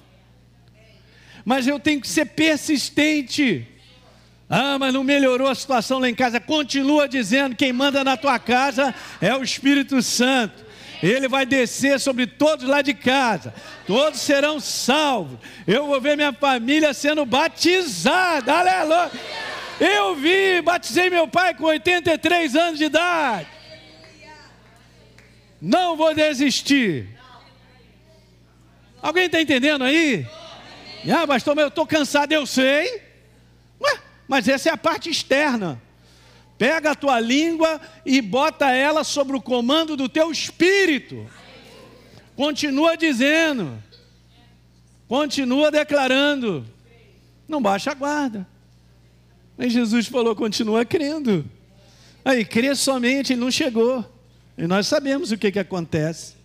Mas 1.48 1.66
eu 1.66 1.80
tenho 1.80 2.02
que 2.02 2.10
ser 2.10 2.26
persistente. 2.26 3.66
Ah, 4.50 4.78
mas 4.78 4.94
não 4.94 5.02
melhorou 5.02 5.48
a 5.48 5.56
situação 5.56 5.98
lá 5.98 6.10
em 6.10 6.14
casa. 6.14 6.42
Continua 6.42 7.08
dizendo: 7.08 7.56
quem 7.56 7.72
manda 7.72 8.04
na 8.04 8.18
tua 8.18 8.38
casa 8.38 8.94
é 9.22 9.34
o 9.34 9.42
Espírito 9.42 10.02
Santo. 10.02 10.66
Ele 11.02 11.30
vai 11.30 11.46
descer 11.46 12.02
sobre 12.02 12.28
todos 12.28 12.68
lá 12.68 12.82
de 12.82 12.94
casa, 12.94 13.54
todos 13.86 14.20
serão 14.20 14.60
salvos. 14.60 15.40
Eu 15.66 15.88
vou 15.88 16.02
ver 16.02 16.18
minha 16.18 16.34
família 16.34 16.94
sendo 16.94 17.26
batizada, 17.26 18.54
aleluia. 18.54 19.12
Eu 19.80 20.16
vi, 20.16 20.62
batizei 20.62 21.10
meu 21.10 21.30
pai 21.30 21.54
com 21.54 21.64
83 21.64 22.58
anos 22.58 22.78
de 22.78 22.86
idade. 22.86 23.48
Não 25.62 25.96
vou 25.96 26.14
desistir. 26.14 27.08
Alguém 29.02 29.28
está 29.28 29.40
entendendo 29.40 29.86
aí? 29.86 30.28
Ah, 31.12 31.28
pastor, 31.28 31.58
eu 31.58 31.68
estou 31.68 31.86
cansado, 31.86 32.32
eu 32.32 32.46
sei. 32.46 33.02
Ué, 33.82 34.00
mas 34.28 34.48
essa 34.48 34.70
é 34.70 34.72
a 34.72 34.78
parte 34.78 35.10
externa. 35.10 35.82
Pega 36.58 36.92
a 36.92 36.96
tua 36.96 37.20
língua 37.20 37.80
e 38.06 38.20
bota 38.22 38.72
ela 38.72 39.04
sobre 39.04 39.36
o 39.38 39.42
comando 39.42 39.96
do 39.96 40.10
teu 40.10 40.32
espírito. 40.32 41.26
Continua 42.36 42.98
dizendo. 42.98 43.82
Continua 45.08 45.72
declarando. 45.72 46.66
Não 47.48 47.62
baixa 47.62 47.92
a 47.92 47.94
guarda. 47.94 48.48
Mas 49.58 49.74
Jesus 49.74 50.08
falou: 50.08 50.36
continua 50.36 50.84
crendo. 50.86 51.46
Aí, 52.24 52.44
crê 52.44 52.76
somente, 52.76 53.34
ele 53.34 53.42
não 53.42 53.52
chegou. 53.52 54.06
E 54.58 54.68
nós 54.68 54.88
sabemos 54.88 55.32
o 55.32 55.38
que, 55.38 55.52
que 55.52 55.60
acontece. 55.60 56.37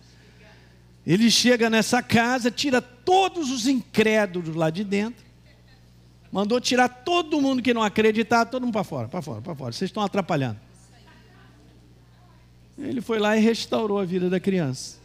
Ele 1.05 1.29
chega 1.29 1.69
nessa 1.69 2.01
casa, 2.01 2.49
tira 2.49 2.81
todos 2.81 3.51
os 3.51 3.67
incrédulos 3.67 4.55
lá 4.55 4.69
de 4.69 4.83
dentro 4.83 5.33
mandou 6.33 6.59
tirar 6.59 6.89
todo 6.89 7.39
mundo 7.39 7.61
que 7.61 7.75
não 7.75 7.83
acreditava, 7.83 8.49
todo 8.49 8.63
mundo 8.63 8.73
para 8.73 8.83
fora, 8.83 9.07
para 9.07 9.21
fora, 9.21 9.39
para 9.39 9.53
fora. 9.53 9.71
Vocês 9.71 9.89
estão 9.89 10.01
atrapalhando. 10.01 10.59
Ele 12.75 13.01
foi 13.01 13.19
lá 13.19 13.37
e 13.37 13.39
restaurou 13.39 13.99
a 13.99 14.03
vida 14.03 14.31
da 14.31 14.39
criança. 14.39 14.97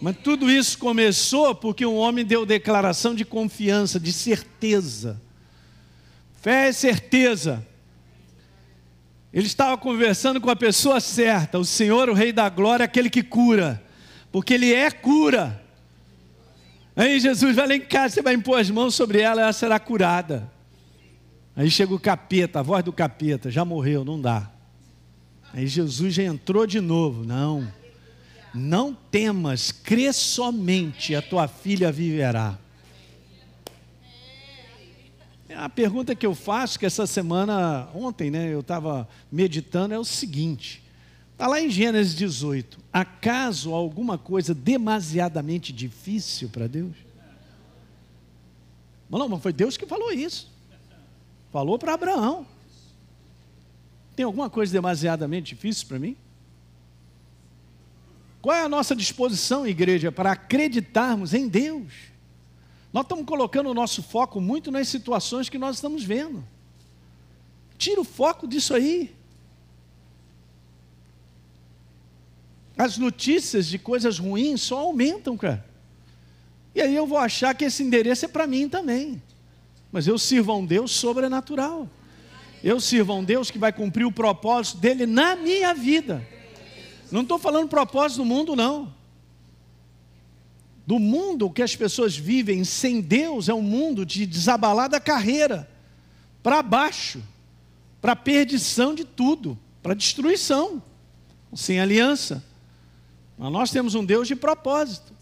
Mas 0.00 0.16
tudo 0.22 0.48
isso 0.48 0.78
começou 0.78 1.56
porque 1.56 1.84
um 1.84 1.96
homem 1.96 2.24
deu 2.24 2.46
declaração 2.46 3.16
de 3.16 3.24
confiança, 3.24 3.98
de 3.98 4.12
certeza. 4.12 5.20
Fé 6.40 6.68
é 6.68 6.72
certeza. 6.72 7.66
Ele 9.32 9.48
estava 9.48 9.76
conversando 9.76 10.40
com 10.40 10.50
a 10.50 10.54
pessoa 10.54 11.00
certa, 11.00 11.58
o 11.58 11.64
Senhor, 11.64 12.08
o 12.08 12.14
Rei 12.14 12.32
da 12.32 12.48
Glória, 12.48 12.84
aquele 12.84 13.10
que 13.10 13.24
cura, 13.24 13.82
porque 14.34 14.54
Ele 14.54 14.74
é 14.74 14.90
cura. 14.90 15.62
Aí 16.96 17.20
Jesus 17.20 17.54
vai 17.54 17.68
lá 17.68 17.76
em 17.76 17.80
casa, 17.80 18.16
você 18.16 18.20
vai 18.20 18.34
impor 18.34 18.58
as 18.58 18.68
mãos 18.68 18.92
sobre 18.92 19.20
ela, 19.20 19.42
ela 19.42 19.52
será 19.52 19.78
curada. 19.78 20.50
Aí 21.54 21.70
chega 21.70 21.94
o 21.94 22.00
capeta, 22.00 22.58
a 22.58 22.62
voz 22.62 22.82
do 22.82 22.92
capeta, 22.92 23.48
já 23.48 23.64
morreu, 23.64 24.04
não 24.04 24.20
dá. 24.20 24.50
Aí 25.52 25.68
Jesus 25.68 26.14
já 26.14 26.24
entrou 26.24 26.66
de 26.66 26.80
novo, 26.80 27.22
não. 27.22 27.72
Não 28.52 28.92
temas, 28.92 29.70
crê 29.70 30.12
somente, 30.12 31.14
a 31.14 31.22
tua 31.22 31.46
filha 31.46 31.92
viverá. 31.92 32.58
A 35.54 35.68
pergunta 35.68 36.12
que 36.12 36.26
eu 36.26 36.34
faço, 36.34 36.76
que 36.76 36.86
essa 36.86 37.06
semana, 37.06 37.88
ontem, 37.94 38.32
né, 38.32 38.52
eu 38.52 38.62
estava 38.62 39.08
meditando, 39.30 39.94
é 39.94 39.98
o 39.98 40.04
seguinte: 40.04 40.83
Está 41.34 41.48
lá 41.48 41.60
em 41.60 41.68
Gênesis 41.68 42.14
18. 42.14 42.78
Acaso 42.92 43.74
alguma 43.74 44.16
coisa 44.16 44.54
demasiadamente 44.54 45.72
difícil 45.72 46.48
para 46.48 46.68
Deus? 46.68 46.94
Não, 49.10 49.28
mas 49.28 49.42
foi 49.42 49.52
Deus 49.52 49.76
que 49.76 49.84
falou 49.84 50.12
isso. 50.12 50.50
Falou 51.52 51.78
para 51.78 51.94
Abraão. 51.94 52.46
Tem 54.16 54.24
alguma 54.24 54.48
coisa 54.48 54.72
demasiadamente 54.72 55.54
difícil 55.54 55.86
para 55.88 55.98
mim? 55.98 56.16
Qual 58.40 58.54
é 58.54 58.62
a 58.62 58.68
nossa 58.68 58.94
disposição, 58.94 59.66
igreja, 59.66 60.12
para 60.12 60.32
acreditarmos 60.32 61.34
em 61.34 61.48
Deus? 61.48 61.92
Nós 62.92 63.04
estamos 63.04 63.24
colocando 63.24 63.70
o 63.70 63.74
nosso 63.74 64.04
foco 64.04 64.40
muito 64.40 64.70
nas 64.70 64.86
situações 64.86 65.48
que 65.48 65.58
nós 65.58 65.76
estamos 65.76 66.04
vendo. 66.04 66.44
Tira 67.76 68.00
o 68.00 68.04
foco 68.04 68.46
disso 68.46 68.72
aí. 68.72 69.14
As 72.76 72.98
notícias 72.98 73.66
de 73.66 73.78
coisas 73.78 74.18
ruins 74.18 74.62
só 74.62 74.78
aumentam, 74.78 75.36
cara. 75.36 75.64
E 76.74 76.80
aí 76.80 76.94
eu 76.94 77.06
vou 77.06 77.18
achar 77.18 77.54
que 77.54 77.64
esse 77.64 77.82
endereço 77.82 78.24
é 78.24 78.28
para 78.28 78.46
mim 78.46 78.68
também. 78.68 79.22
Mas 79.92 80.08
eu 80.08 80.18
sirvo 80.18 80.50
a 80.50 80.56
um 80.56 80.66
Deus 80.66 80.90
sobrenatural. 80.90 81.88
Eu 82.62 82.80
sirvo 82.80 83.12
a 83.12 83.16
um 83.16 83.24
Deus 83.24 83.50
que 83.50 83.58
vai 83.58 83.72
cumprir 83.72 84.04
o 84.04 84.10
propósito 84.10 84.78
dele 84.78 85.06
na 85.06 85.36
minha 85.36 85.72
vida. 85.72 86.26
Não 87.12 87.22
estou 87.22 87.38
falando 87.38 87.68
propósito 87.68 88.18
do 88.18 88.24
mundo, 88.24 88.56
não. 88.56 88.92
Do 90.84 90.98
mundo 90.98 91.48
que 91.48 91.62
as 91.62 91.76
pessoas 91.76 92.16
vivem 92.16 92.64
sem 92.64 93.00
Deus 93.00 93.48
é 93.48 93.54
um 93.54 93.62
mundo 93.62 94.04
de 94.04 94.26
desabalada 94.26 94.98
carreira, 94.98 95.68
para 96.42 96.62
baixo, 96.62 97.22
para 98.00 98.16
perdição 98.16 98.94
de 98.94 99.04
tudo, 99.04 99.56
para 99.82 99.94
destruição, 99.94 100.82
sem 101.54 101.80
aliança. 101.80 102.44
Mas 103.36 103.52
nós 103.52 103.70
temos 103.70 103.94
um 103.94 104.04
Deus 104.04 104.28
de 104.28 104.36
propósito. 104.36 105.12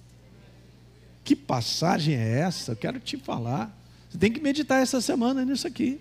Que 1.25 1.37
passagem 1.37 2.15
é 2.15 2.41
essa? 2.41 2.73
Eu 2.73 2.77
quero 2.77 3.01
te 3.01 3.17
falar. 3.17 3.77
Você 4.11 4.19
tem 4.19 4.33
que 4.33 4.41
meditar 4.41 4.83
essa 4.83 5.01
semana 5.01 5.45
nisso 5.45 5.67
aqui. 5.67 6.01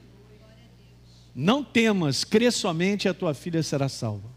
Não 1.34 1.64
temas, 1.64 2.24
crê 2.24 2.52
somente 2.52 3.06
e 3.06 3.10
a 3.10 3.14
tua 3.14 3.34
filha 3.34 3.64
será 3.64 3.88
salva. 3.88 4.30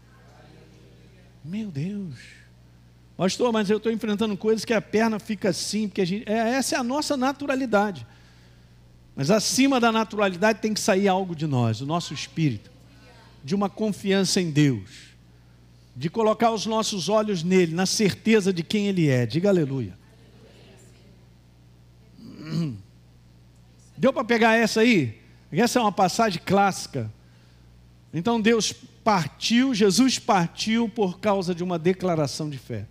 Meu 1.43 1.69
Deus. 1.69 2.15
Pastor, 3.17 3.51
mas 3.51 3.69
eu 3.69 3.77
estou 3.77 3.91
enfrentando 3.91 4.35
coisas 4.35 4.65
que 4.65 4.73
a 4.73 4.81
perna 4.81 5.19
fica 5.19 5.49
assim, 5.49 5.87
porque 5.87 6.01
a 6.01 6.05
gente, 6.05 6.29
é, 6.29 6.55
essa 6.55 6.75
é 6.75 6.79
a 6.79 6.83
nossa 6.83 7.15
naturalidade. 7.15 8.05
Mas 9.15 9.31
acima 9.31 9.79
da 9.79 9.91
naturalidade 9.91 10.59
tem 10.59 10.73
que 10.73 10.79
sair 10.79 11.07
algo 11.07 11.35
de 11.35 11.47
nós, 11.47 11.79
o 11.79 11.85
nosso 11.85 12.13
espírito, 12.13 12.69
de 13.43 13.55
uma 13.55 13.69
confiança 13.69 14.41
em 14.41 14.51
Deus, 14.51 15.14
de 15.95 16.09
colocar 16.09 16.51
os 16.51 16.65
nossos 16.65 17.07
olhos 17.07 17.41
nele, 17.43 17.73
na 17.73 17.85
certeza 17.85 18.51
de 18.51 18.63
quem 18.63 18.87
ele 18.87 19.07
é. 19.07 19.25
Diga 19.25 19.49
aleluia. 19.49 19.97
Deu 23.97 24.11
para 24.11 24.23
pegar 24.23 24.55
essa 24.55 24.81
aí? 24.81 25.17
Essa 25.51 25.79
é 25.79 25.81
uma 25.81 25.91
passagem 25.91 26.41
clássica. 26.45 27.11
Então 28.13 28.41
Deus 28.41 28.73
partiu, 29.03 29.73
Jesus 29.73 30.19
partiu 30.19 30.89
por 30.89 31.19
causa 31.19 31.55
de 31.55 31.63
uma 31.63 31.79
declaração 31.79 32.49
de 32.49 32.57
fé. 32.57 32.85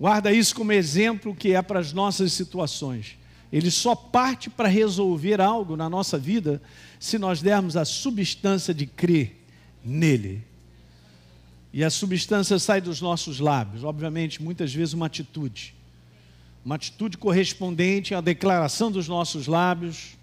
Guarda 0.00 0.32
isso 0.32 0.54
como 0.54 0.72
exemplo 0.72 1.34
que 1.34 1.52
é 1.54 1.60
para 1.60 1.78
as 1.78 1.92
nossas 1.92 2.32
situações. 2.32 3.18
Ele 3.52 3.70
só 3.70 3.94
parte 3.94 4.48
para 4.48 4.66
resolver 4.66 5.40
algo 5.40 5.76
na 5.76 5.90
nossa 5.90 6.16
vida 6.18 6.62
se 6.98 7.18
nós 7.18 7.42
dermos 7.42 7.76
a 7.76 7.84
substância 7.84 8.72
de 8.72 8.86
crer 8.86 9.44
nele. 9.84 10.42
E 11.72 11.82
a 11.82 11.90
substância 11.90 12.58
sai 12.58 12.80
dos 12.80 13.00
nossos 13.00 13.40
lábios, 13.40 13.82
obviamente, 13.82 14.42
muitas 14.42 14.72
vezes 14.74 14.94
uma 14.94 15.06
atitude. 15.06 15.74
Uma 16.64 16.74
atitude 16.74 17.16
correspondente 17.16 18.14
à 18.14 18.20
declaração 18.20 18.90
dos 18.90 19.08
nossos 19.08 19.46
lábios 19.46 20.16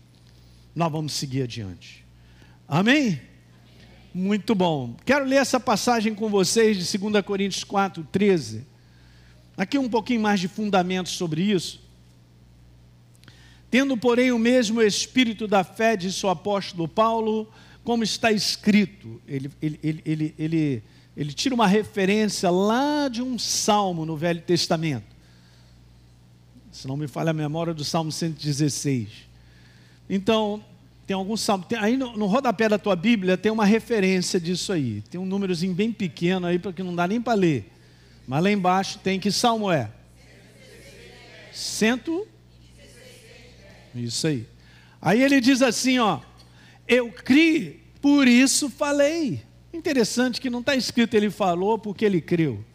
nós 0.76 0.92
vamos 0.92 1.14
seguir 1.14 1.44
adiante. 1.44 2.06
Amém? 2.68 3.20
Muito 4.14 4.56
bom. 4.56 4.96
Quero 5.06 5.26
ler 5.26 5.38
essa 5.38 5.60
passagem 5.60 6.16
com 6.16 6.30
vocês 6.30 6.78
de 6.78 6.98
2 6.98 7.24
Coríntios 7.26 7.64
4, 7.64 8.08
13. 8.12 8.66
Aqui 9.58 9.78
um 9.78 9.90
pouquinho 9.90 10.22
mais 10.22 10.40
de 10.40 10.48
fundamento 10.48 11.10
sobre 11.10 11.42
isso. 11.42 11.82
Tendo, 13.70 13.98
porém, 13.98 14.32
o 14.32 14.40
mesmo 14.40 14.82
espírito 14.82 15.48
da 15.48 15.64
fé, 15.64 15.98
disse 15.98 16.26
o 16.26 16.30
apóstolo 16.30 16.88
Paulo, 16.88 17.52
como 17.84 18.04
está 18.04 18.32
escrito. 18.32 19.22
Ele, 19.28 19.52
ele, 19.62 19.80
ele, 19.84 20.36
ele, 20.40 20.84
ele, 21.16 21.34
tira 21.34 21.54
uma 21.54 21.68
referência 21.68 22.50
lá 22.50 23.08
de 23.08 23.22
um 23.22 23.38
salmo 23.38 24.06
no 24.06 24.16
Velho 24.16 24.42
Testamento. 24.42 25.06
Se 26.72 26.88
não 26.88 26.96
me 26.96 27.08
falha 27.08 27.32
a 27.32 27.34
memória, 27.34 27.74
do 27.74 27.84
Salmo 27.84 28.12
116. 28.12 29.10
Então, 30.10 30.64
tem 31.06 31.16
alguns 31.16 31.42
salmos. 31.42 31.68
Tem, 31.68 31.78
aí 31.78 31.98
no, 31.98 32.16
no 32.16 32.26
rodapé 32.28 32.70
da 32.70 32.78
tua 32.78 32.96
Bíblia 32.96 33.36
tem 33.36 33.52
uma 33.52 33.66
referência 33.66 34.40
disso 34.40 34.72
aí. 34.72 35.02
Tem 35.10 35.20
um 35.20 35.26
númerozinho 35.26 35.74
bem 35.74 35.92
pequeno 35.92 36.46
aí, 36.46 36.60
porque 36.60 36.84
não 36.84 36.96
dá 36.96 37.08
nem 37.08 37.20
para 37.20 37.34
ler. 37.34 37.72
Mas 38.28 38.44
lá 38.44 38.52
embaixo 38.52 39.00
tem 39.00 39.20
que 39.20 39.32
salmo 39.32 39.72
é? 39.72 39.90
Cento. 41.52 42.28
Isso 43.96 44.28
aí. 44.28 44.48
Aí 45.02 45.24
ele 45.24 45.42
diz 45.42 45.62
assim, 45.64 45.98
ó. 45.98 46.20
Eu 46.88 47.12
criei, 47.12 47.82
por 48.02 48.28
isso 48.28 48.70
falei. 48.70 49.42
Interessante 49.80 50.42
que 50.42 50.50
não 50.50 50.60
está 50.60 50.76
escrito 50.76 51.14
ele 51.14 51.30
falou 51.30 51.80
porque 51.80 52.04
ele 52.04 52.20
creu. 52.20 52.66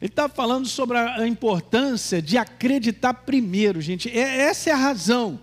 Ele 0.00 0.08
está 0.08 0.28
falando 0.28 0.68
sobre 0.68 0.96
a 0.96 1.26
importância 1.26 2.22
de 2.22 2.38
acreditar 2.38 3.12
primeiro, 3.12 3.80
gente. 3.80 4.08
É, 4.08 4.42
essa 4.42 4.70
é 4.70 4.72
a 4.72 4.76
razão 4.76 5.40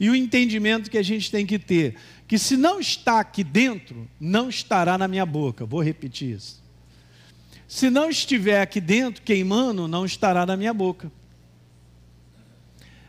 e 0.00 0.08
o 0.08 0.16
entendimento 0.16 0.90
que 0.90 0.96
a 0.96 1.02
gente 1.02 1.30
tem 1.30 1.44
que 1.44 1.58
ter: 1.58 1.96
que 2.26 2.38
se 2.38 2.56
não 2.56 2.80
está 2.80 3.20
aqui 3.20 3.44
dentro, 3.44 4.08
não 4.18 4.48
estará 4.48 4.96
na 4.96 5.06
minha 5.06 5.26
boca. 5.26 5.66
Vou 5.66 5.82
repetir 5.82 6.36
isso. 6.36 6.64
Se 7.66 7.90
não 7.90 8.08
estiver 8.08 8.62
aqui 8.62 8.80
dentro, 8.80 9.20
queimando, 9.20 9.86
não 9.86 10.06
estará 10.06 10.46
na 10.46 10.56
minha 10.56 10.72
boca. 10.72 11.12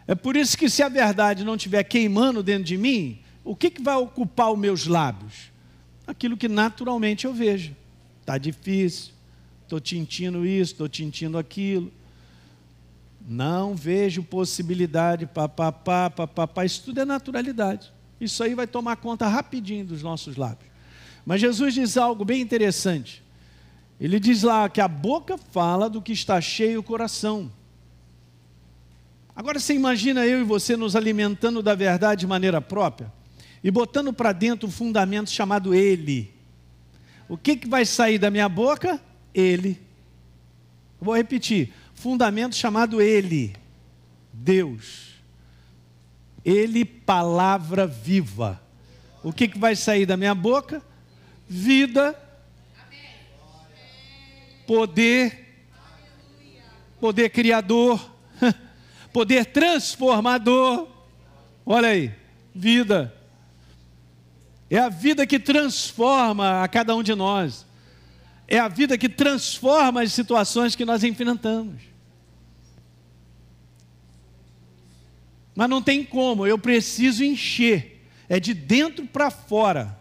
É 0.06 0.16
por 0.16 0.36
isso 0.36 0.58
que 0.58 0.70
se 0.70 0.84
a 0.84 0.90
verdade 0.90 1.46
não 1.46 1.56
estiver 1.56 1.84
queimando 1.84 2.44
dentro 2.44 2.66
de 2.66 2.76
mim, 2.76 3.20
o 3.42 3.56
que, 3.56 3.70
que 3.70 3.82
vai 3.82 3.96
ocupar 3.96 4.52
os 4.52 4.60
meus 4.60 4.86
lábios? 4.86 5.50
Aquilo 6.10 6.36
que 6.36 6.48
naturalmente 6.48 7.26
eu 7.26 7.34
vejo. 7.36 7.76
Está 8.20 8.36
difícil, 8.40 9.14
estou 9.62 9.80
tintindo 9.80 10.44
isso, 10.44 10.72
estou 10.72 10.90
tintindo 10.90 11.38
aquilo. 11.38 11.92
Não 13.22 13.76
vejo 13.76 14.24
possibilidade, 14.24 15.28
papapá, 15.28 16.10
papapá. 16.10 16.66
Isso 16.66 16.82
tudo 16.84 17.00
é 17.00 17.06
naturalidade. 17.06 17.94
Isso 18.20 18.44
aí 18.44 18.56
vai 18.56 18.66
tomar 18.66 18.96
conta 18.96 19.28
rapidinho 19.28 19.86
dos 19.86 20.02
nossos 20.02 20.36
lábios. 20.36 20.72
Mas 21.24 21.42
Jesus 21.42 21.76
diz 21.76 21.96
algo 21.96 22.26
bem 22.26 22.42
interessante. 22.42 23.24
Ele 24.02 24.20
diz 24.20 24.42
lá 24.42 24.68
que 24.68 24.82
a 24.82 24.88
boca 24.88 25.38
fala 25.38 25.88
do 25.88 26.02
que 26.02 26.12
está 26.12 26.42
cheio 26.42 26.80
o 26.80 26.84
coração. 26.84 27.52
Agora 29.36 29.60
você 29.60 29.76
imagina 29.76 30.26
eu 30.26 30.42
e 30.42 30.44
você 30.44 30.76
nos 30.76 30.96
alimentando 30.96 31.62
da 31.62 31.76
verdade 31.76 32.22
de 32.22 32.28
maneira 32.28 32.60
própria 32.60 33.19
e 33.64 33.70
botando 33.70 34.14
para 34.14 34.32
dentro 34.32 34.68
um 34.68 34.72
fundamento 34.72 35.30
chamado 35.30 35.74
Ele. 35.74 36.34
O 37.28 37.38
que, 37.38 37.56
que 37.56 37.68
vai 37.68 37.86
sair 37.86 38.18
da 38.18 38.32
minha 38.32 38.50
boca? 38.50 39.00
Ele. 39.34 39.80
Vou 41.00 41.16
repetir 41.16 41.74
fundamento 41.94 42.56
chamado 42.56 43.02
Ele, 43.02 43.54
Deus. 44.32 45.16
Ele, 46.44 46.86
palavra 46.86 47.86
viva. 47.86 48.62
O 49.22 49.34
que, 49.34 49.50
que 49.50 49.60
vai 49.60 49.76
sair 49.76 50.06
da 50.06 50.16
minha 50.16 50.34
boca? 50.34 50.82
Vida, 51.48 52.18
poder, 54.66 55.66
poder 57.00 57.30
criador, 57.30 58.10
poder 59.12 59.46
transformador. 59.48 60.88
Olha 61.66 61.90
aí, 61.90 62.14
vida. 62.56 63.14
É 64.70 64.78
a 64.78 64.90
vida 64.90 65.26
que 65.26 65.40
transforma 65.40 66.64
a 66.64 66.68
cada 66.68 66.96
um 66.96 67.02
de 67.02 67.16
nós. 67.16 67.66
É 68.48 68.60
a 68.60 68.68
vida 68.68 68.98
que 68.98 69.10
transforma 69.10 70.02
as 70.02 70.14
situações 70.14 70.76
que 70.76 70.86
nós 70.86 71.04
enfrentamos. 71.04 71.82
Mas 75.56 75.70
não 75.70 75.82
tem 75.82 76.04
como, 76.04 76.48
eu 76.48 76.58
preciso 76.58 77.24
encher. 77.24 78.06
É 78.30 78.40
de 78.40 78.54
dentro 78.54 79.06
para 79.06 79.30
fora. 79.30 79.98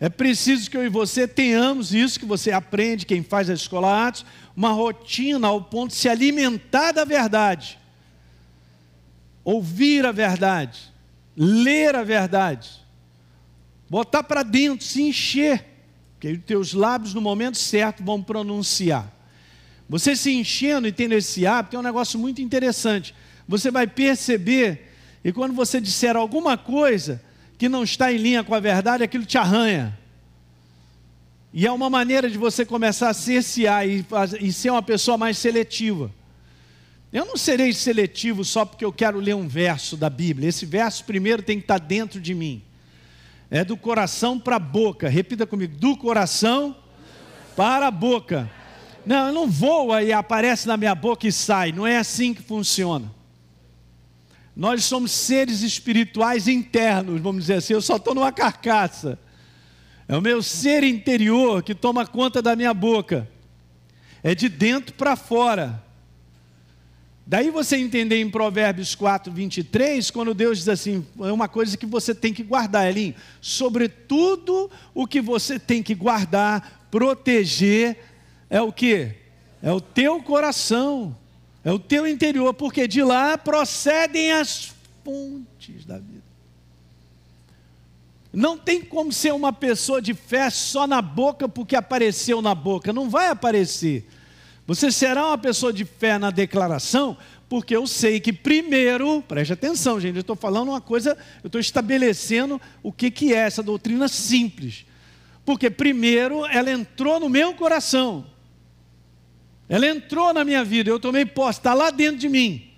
É 0.00 0.08
preciso 0.08 0.70
que 0.70 0.76
eu 0.76 0.84
e 0.84 0.88
você 0.88 1.28
tenhamos 1.28 1.94
isso 1.94 2.18
que 2.18 2.26
você 2.26 2.50
aprende, 2.50 3.06
quem 3.06 3.22
faz 3.22 3.48
a 3.48 3.54
escola 3.54 4.08
Atos, 4.08 4.26
uma 4.56 4.72
rotina 4.72 5.48
ao 5.48 5.62
ponto 5.62 5.90
de 5.90 5.96
se 5.96 6.08
alimentar 6.08 6.92
da 6.92 7.04
verdade, 7.04 7.78
ouvir 9.42 10.04
a 10.04 10.12
verdade, 10.12 10.92
ler 11.36 11.94
a 11.94 12.02
verdade, 12.02 12.83
botar 13.88 14.22
para 14.22 14.42
dentro, 14.42 14.86
se 14.86 15.02
encher, 15.02 15.64
que 16.18 16.28
os 16.28 16.44
teus 16.44 16.74
lábios 16.74 17.14
no 17.14 17.20
momento 17.20 17.58
certo 17.58 18.02
vão 18.02 18.22
pronunciar. 18.22 19.12
Você 19.88 20.16
se 20.16 20.32
enchendo 20.32 20.88
e 20.88 20.92
tendo 20.92 21.12
esse 21.12 21.46
hábito 21.46 21.76
é 21.76 21.78
um 21.78 21.82
negócio 21.82 22.18
muito 22.18 22.40
interessante 22.40 23.14
você 23.46 23.70
vai 23.70 23.86
perceber, 23.86 24.90
e 25.22 25.32
quando 25.32 25.54
você 25.54 25.80
disser 25.80 26.16
alguma 26.16 26.56
coisa 26.56 27.22
que 27.58 27.68
não 27.68 27.84
está 27.84 28.12
em 28.12 28.16
linha 28.16 28.42
com 28.42 28.54
a 28.54 28.60
verdade, 28.60 29.04
aquilo 29.04 29.24
te 29.24 29.38
arranha. 29.38 29.98
E 31.52 31.66
é 31.66 31.70
uma 31.70 31.88
maneira 31.88 32.28
de 32.28 32.36
você 32.36 32.64
começar 32.64 33.10
a 33.10 33.14
cercear 33.14 33.86
e, 33.86 34.04
e 34.40 34.52
ser 34.52 34.70
uma 34.70 34.82
pessoa 34.82 35.16
mais 35.16 35.38
seletiva. 35.38 36.10
Eu 37.12 37.24
não 37.24 37.36
serei 37.36 37.72
seletivo 37.72 38.44
só 38.44 38.64
porque 38.64 38.84
eu 38.84 38.92
quero 38.92 39.20
ler 39.20 39.36
um 39.36 39.46
verso 39.46 39.96
da 39.96 40.10
Bíblia. 40.10 40.48
Esse 40.48 40.66
verso 40.66 41.04
primeiro 41.04 41.42
tem 41.42 41.58
que 41.58 41.64
estar 41.64 41.78
dentro 41.78 42.20
de 42.20 42.34
mim. 42.34 42.60
É 43.50 43.64
do 43.64 43.76
coração 43.76 44.38
para 44.38 44.56
a 44.56 44.60
boca. 44.60 45.08
Repita 45.08 45.46
comigo: 45.46 45.76
do 45.76 45.96
coração 45.96 46.76
para 47.56 47.86
a 47.86 47.90
boca. 47.90 48.50
Não, 49.04 49.32
não 49.32 49.48
voa 49.48 50.02
e 50.02 50.12
aparece 50.12 50.66
na 50.66 50.76
minha 50.76 50.94
boca 50.94 51.26
e 51.26 51.32
sai. 51.32 51.72
Não 51.72 51.86
é 51.86 51.98
assim 51.98 52.32
que 52.32 52.42
funciona. 52.42 53.12
Nós 54.56 54.84
somos 54.84 55.10
seres 55.10 55.62
espirituais 55.62 56.48
internos, 56.48 57.20
vamos 57.20 57.42
dizer 57.42 57.54
assim. 57.54 57.72
Eu 57.72 57.82
só 57.82 57.96
estou 57.96 58.14
numa 58.14 58.32
carcaça. 58.32 59.18
É 60.06 60.16
o 60.16 60.22
meu 60.22 60.42
ser 60.42 60.84
interior 60.84 61.62
que 61.62 61.74
toma 61.74 62.06
conta 62.06 62.40
da 62.40 62.54
minha 62.54 62.72
boca. 62.72 63.28
É 64.22 64.34
de 64.34 64.48
dentro 64.48 64.94
para 64.94 65.16
fora. 65.16 65.83
Daí 67.26 67.50
você 67.50 67.76
entender 67.76 68.20
em 68.20 68.28
Provérbios 68.28 68.94
4, 68.94 69.32
23, 69.32 70.10
quando 70.10 70.34
Deus 70.34 70.58
diz 70.58 70.68
assim: 70.68 71.06
é 71.20 71.32
uma 71.32 71.48
coisa 71.48 71.76
que 71.76 71.86
você 71.86 72.14
tem 72.14 72.34
que 72.34 72.42
guardar, 72.42 72.88
Elinho. 72.88 73.14
Sobretudo 73.40 74.70
o 74.92 75.06
que 75.06 75.22
você 75.22 75.58
tem 75.58 75.82
que 75.82 75.94
guardar, 75.94 76.86
proteger, 76.90 77.96
é 78.50 78.60
o 78.60 78.70
que? 78.70 79.10
É 79.62 79.72
o 79.72 79.80
teu 79.80 80.22
coração, 80.22 81.16
é 81.64 81.72
o 81.72 81.78
teu 81.78 82.06
interior, 82.06 82.52
porque 82.52 82.86
de 82.86 83.02
lá 83.02 83.38
procedem 83.38 84.32
as 84.32 84.74
fontes 85.02 85.86
da 85.86 85.96
vida. 85.96 86.22
Não 88.30 88.58
tem 88.58 88.82
como 88.82 89.12
ser 89.12 89.32
uma 89.32 89.52
pessoa 89.52 90.02
de 90.02 90.12
fé 90.12 90.50
só 90.50 90.86
na 90.86 91.00
boca 91.00 91.48
porque 91.48 91.74
apareceu 91.74 92.42
na 92.42 92.54
boca, 92.54 92.92
não 92.92 93.08
vai 93.08 93.28
aparecer. 93.28 94.06
Você 94.66 94.90
será 94.90 95.26
uma 95.26 95.38
pessoa 95.38 95.72
de 95.72 95.84
fé 95.84 96.18
na 96.18 96.30
declaração, 96.30 97.16
porque 97.48 97.76
eu 97.76 97.86
sei 97.86 98.18
que 98.18 98.32
primeiro, 98.32 99.22
preste 99.22 99.52
atenção, 99.52 100.00
gente, 100.00 100.16
eu 100.16 100.22
estou 100.22 100.36
falando 100.36 100.68
uma 100.68 100.80
coisa, 100.80 101.16
eu 101.42 101.48
estou 101.48 101.60
estabelecendo 101.60 102.60
o 102.82 102.90
que, 102.90 103.10
que 103.10 103.34
é 103.34 103.38
essa 103.38 103.62
doutrina 103.62 104.08
simples. 104.08 104.86
Porque 105.44 105.68
primeiro 105.68 106.46
ela 106.46 106.70
entrou 106.70 107.20
no 107.20 107.28
meu 107.28 107.52
coração, 107.54 108.26
ela 109.68 109.86
entrou 109.86 110.32
na 110.32 110.44
minha 110.44 110.64
vida, 110.64 110.88
eu 110.88 110.98
tomei 110.98 111.26
posse, 111.26 111.58
está 111.58 111.74
lá 111.74 111.90
dentro 111.90 112.16
de 112.16 112.28
mim. 112.28 112.70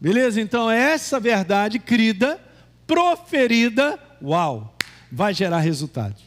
Beleza? 0.00 0.40
Então, 0.40 0.70
essa 0.70 1.20
verdade 1.20 1.78
crida, 1.78 2.40
proferida, 2.86 3.98
uau, 4.22 4.74
vai 5.10 5.34
gerar 5.34 5.58
resultados. 5.58 6.22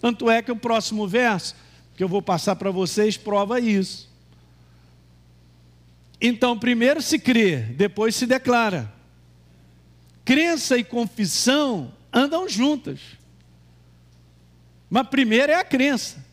Tanto 0.00 0.30
é 0.30 0.42
que 0.42 0.52
o 0.52 0.56
próximo 0.56 1.06
verso 1.06 1.54
que 1.98 2.04
eu 2.04 2.08
vou 2.08 2.22
passar 2.22 2.54
para 2.54 2.70
vocês 2.70 3.16
prova 3.16 3.58
isso. 3.58 4.08
Então, 6.20 6.56
primeiro 6.56 7.02
se 7.02 7.18
crê, 7.18 7.56
depois 7.56 8.14
se 8.14 8.24
declara. 8.24 8.94
Crença 10.24 10.78
e 10.78 10.84
confissão 10.84 11.92
andam 12.12 12.48
juntas. 12.48 13.00
Mas 14.88 15.08
primeiro 15.08 15.50
é 15.50 15.56
a 15.56 15.64
crença. 15.64 16.24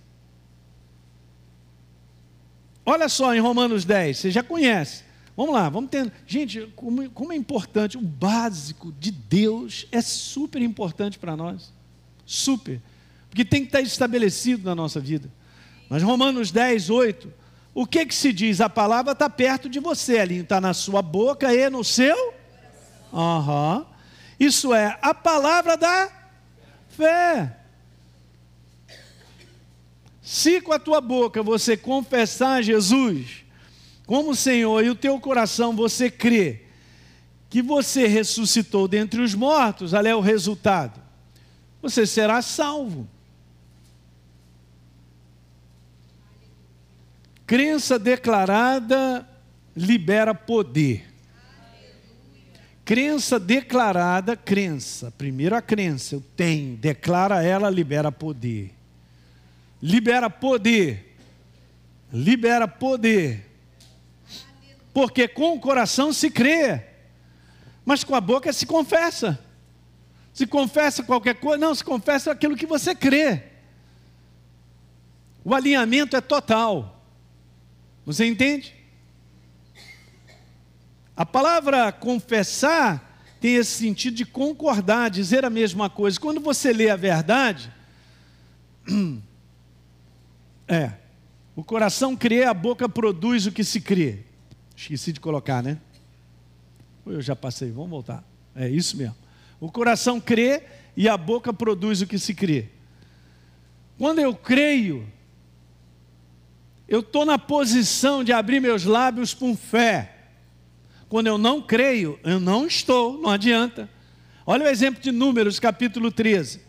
Olha 2.86 3.10
só 3.10 3.34
em 3.34 3.40
Romanos 3.40 3.86
10, 3.86 4.20
você 4.20 4.30
já 4.30 4.44
conhece. 4.44 5.04
Vamos 5.36 5.56
lá, 5.56 5.68
vamos 5.68 5.90
ter. 5.90 6.14
Gente, 6.28 6.72
como, 6.76 7.10
como 7.10 7.34
é 7.34 7.36
importante, 7.36 7.98
o 7.98 8.02
básico 8.02 8.94
de 9.00 9.10
Deus 9.10 9.88
é 9.92 10.00
super 10.00 10.62
importante 10.62 11.18
para 11.18 11.36
nós. 11.36 11.74
Super. 12.24 12.80
Porque 13.32 13.44
tem 13.44 13.62
que 13.62 13.70
estar 13.70 13.82
estabelecido 13.82 14.64
na 14.66 14.76
nossa 14.76 15.00
vida. 15.00 15.28
Mas 15.90 16.04
Romanos 16.04 16.52
10, 16.52 16.90
8, 16.90 17.34
o 17.74 17.86
que 17.86 18.06
que 18.06 18.16
se 18.16 18.32
diz? 18.32 18.62
A 18.62 18.70
palavra 18.70 19.12
está 19.12 19.30
perto 19.30 19.70
de 19.70 19.80
você, 19.80 20.20
ali 20.20 20.40
está 20.40 20.62
na 20.62 20.74
sua 20.74 21.02
boca 21.02 21.54
e 21.54 21.70
no 21.70 21.84
seu? 21.84 22.34
Uhum. 23.12 23.86
Isso 24.40 24.74
é 24.74 24.98
a 25.02 25.14
palavra 25.14 25.78
da 25.78 26.10
fé. 26.90 27.58
Se 30.22 30.60
com 30.60 30.74
a 30.74 30.80
tua 30.80 31.00
boca 31.00 31.44
você 31.44 31.78
confessar 31.78 32.64
Jesus 32.64 33.46
como 34.08 34.36
Senhor 34.36 34.84
e 34.84 34.90
o 34.90 34.96
teu 34.96 35.20
coração 35.20 35.76
você 35.76 36.10
crê 36.10 36.64
que 37.50 37.62
você 37.62 38.08
ressuscitou 38.08 38.88
dentre 38.88 39.22
os 39.22 39.34
mortos, 39.34 39.94
ali 39.94 40.10
é 40.10 40.16
o 40.16 40.20
resultado. 40.20 41.00
Você 41.82 42.06
será 42.06 42.42
salvo. 42.42 43.08
Crença 47.46 48.00
declarada 48.00 49.28
libera 49.76 50.34
poder. 50.34 51.06
Crença 52.84 53.40
declarada, 53.40 54.36
crença. 54.36 55.12
Primeiro 55.18 55.56
a 55.56 55.62
crença, 55.62 56.16
eu 56.16 56.24
tenho, 56.36 56.78
declara 56.78 57.44
ela, 57.44 57.70
libera 57.70 58.12
poder. 58.12 58.74
Libera 59.82 60.30
poder. 60.30 61.18
Libera 62.14 62.68
poder. 62.68 63.46
Porque 64.94 65.28
com 65.28 65.56
o 65.56 65.60
coração 65.60 66.14
se 66.14 66.32
crê, 66.32 66.82
mas 67.84 68.04
com 68.04 68.16
a 68.16 68.22
boca 68.22 68.54
se 68.54 68.66
confessa. 68.66 69.38
Se 70.34 70.48
confessa 70.48 71.04
qualquer 71.04 71.36
coisa, 71.36 71.58
não, 71.58 71.76
se 71.76 71.84
confessa 71.84 72.32
aquilo 72.32 72.56
que 72.56 72.66
você 72.66 72.96
crê. 72.96 73.44
O 75.44 75.54
alinhamento 75.54 76.16
é 76.16 76.22
total. 76.22 76.95
Você 78.06 78.26
entende? 78.26 78.74
A 81.16 81.26
palavra 81.26 81.92
confessar 81.92 83.14
tem 83.40 83.56
esse 83.56 83.72
sentido 83.72 84.16
de 84.16 84.26
concordar, 84.26 85.10
dizer 85.10 85.46
a 85.46 85.50
mesma 85.50 85.90
coisa. 85.90 86.20
Quando 86.20 86.42
você 86.42 86.74
lê 86.74 86.90
a 86.90 86.96
verdade, 86.96 87.72
é, 90.68 90.92
o 91.56 91.64
coração 91.64 92.16
crê, 92.16 92.44
a 92.44 92.54
boca 92.54 92.90
produz 92.90 93.46
o 93.46 93.52
que 93.52 93.64
se 93.64 93.80
crê. 93.80 94.20
Esqueci 94.76 95.14
de 95.14 95.20
colocar, 95.20 95.64
né? 95.64 95.80
Eu 97.06 97.22
já 97.22 97.36
passei, 97.36 97.72
vamos 97.72 97.90
voltar. 97.90 98.24
É 98.56 98.68
isso 98.68 98.98
mesmo. 98.98 99.16
O 99.60 99.72
coração 99.72 100.20
crê 100.20 100.64
e 100.98 101.08
a 101.08 101.18
boca 101.18 101.54
produz 101.54 102.02
o 102.02 102.08
que 102.08 102.20
se 102.20 102.34
crê. 102.34 102.70
Quando 103.98 104.20
eu 104.20 104.36
creio, 104.36 105.08
eu 106.88 107.00
estou 107.00 107.26
na 107.26 107.38
posição 107.40 108.24
de 108.24 108.32
abrir 108.32 108.60
meus 108.60 108.86
lábios 108.86 109.34
com 109.34 109.56
fé. 109.56 110.12
Quando 111.10 111.28
eu 111.28 111.38
não 111.38 111.62
creio, 111.62 112.20
eu 112.24 112.40
não 112.40 112.68
estou, 112.68 113.20
não 113.20 113.30
adianta. 113.30 113.90
Olha 114.46 114.66
o 114.66 114.70
exemplo 114.70 115.02
de 115.02 115.12
Números, 115.12 115.60
capítulo 115.60 116.12
13. 116.12 116.62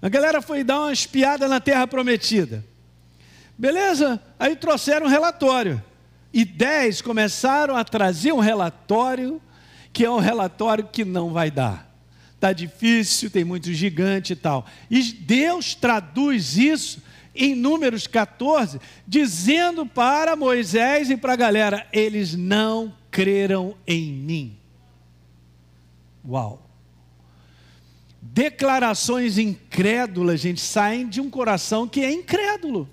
A 0.00 0.08
galera 0.08 0.40
foi 0.40 0.62
dar 0.62 0.80
uma 0.80 0.92
espiada 0.92 1.48
na 1.48 1.60
terra 1.60 1.86
prometida. 1.86 2.64
Beleza? 3.56 4.22
Aí 4.38 4.54
trouxeram 4.54 5.06
um 5.06 5.10
relatório. 5.10 5.82
E 6.32 6.44
dez 6.44 7.02
começaram 7.02 7.76
a 7.76 7.82
trazer 7.82 8.32
um 8.32 8.38
relatório 8.38 9.42
que 9.92 10.04
é 10.04 10.10
um 10.10 10.20
relatório 10.20 10.86
que 10.86 11.04
não 11.04 11.32
vai 11.32 11.50
dar. 11.50 11.88
Está 12.34 12.52
difícil, 12.52 13.30
tem 13.30 13.42
muito 13.42 13.72
gigante 13.72 14.34
e 14.34 14.36
tal. 14.36 14.64
E 14.88 15.02
Deus 15.02 15.74
traduz 15.74 16.56
isso 16.56 17.02
em 17.38 17.54
Números 17.54 18.06
14, 18.06 18.80
dizendo 19.06 19.86
para 19.86 20.34
Moisés 20.34 21.08
e 21.08 21.16
para 21.16 21.32
a 21.34 21.36
galera: 21.36 21.86
eles 21.92 22.34
não 22.34 22.94
creram 23.10 23.76
em 23.86 24.12
mim. 24.12 24.58
Uau! 26.26 26.68
Declarações 28.20 29.38
incrédulas, 29.38 30.40
gente, 30.40 30.60
saem 30.60 31.08
de 31.08 31.20
um 31.20 31.30
coração 31.30 31.88
que 31.88 32.00
é 32.00 32.12
incrédulo. 32.12 32.88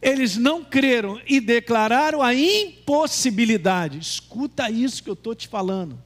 Eles 0.00 0.36
não 0.36 0.64
creram 0.64 1.20
e 1.26 1.40
declararam 1.40 2.22
a 2.22 2.34
impossibilidade. 2.34 3.98
Escuta 3.98 4.70
isso 4.70 5.02
que 5.02 5.10
eu 5.10 5.14
estou 5.14 5.34
te 5.34 5.48
falando. 5.48 6.05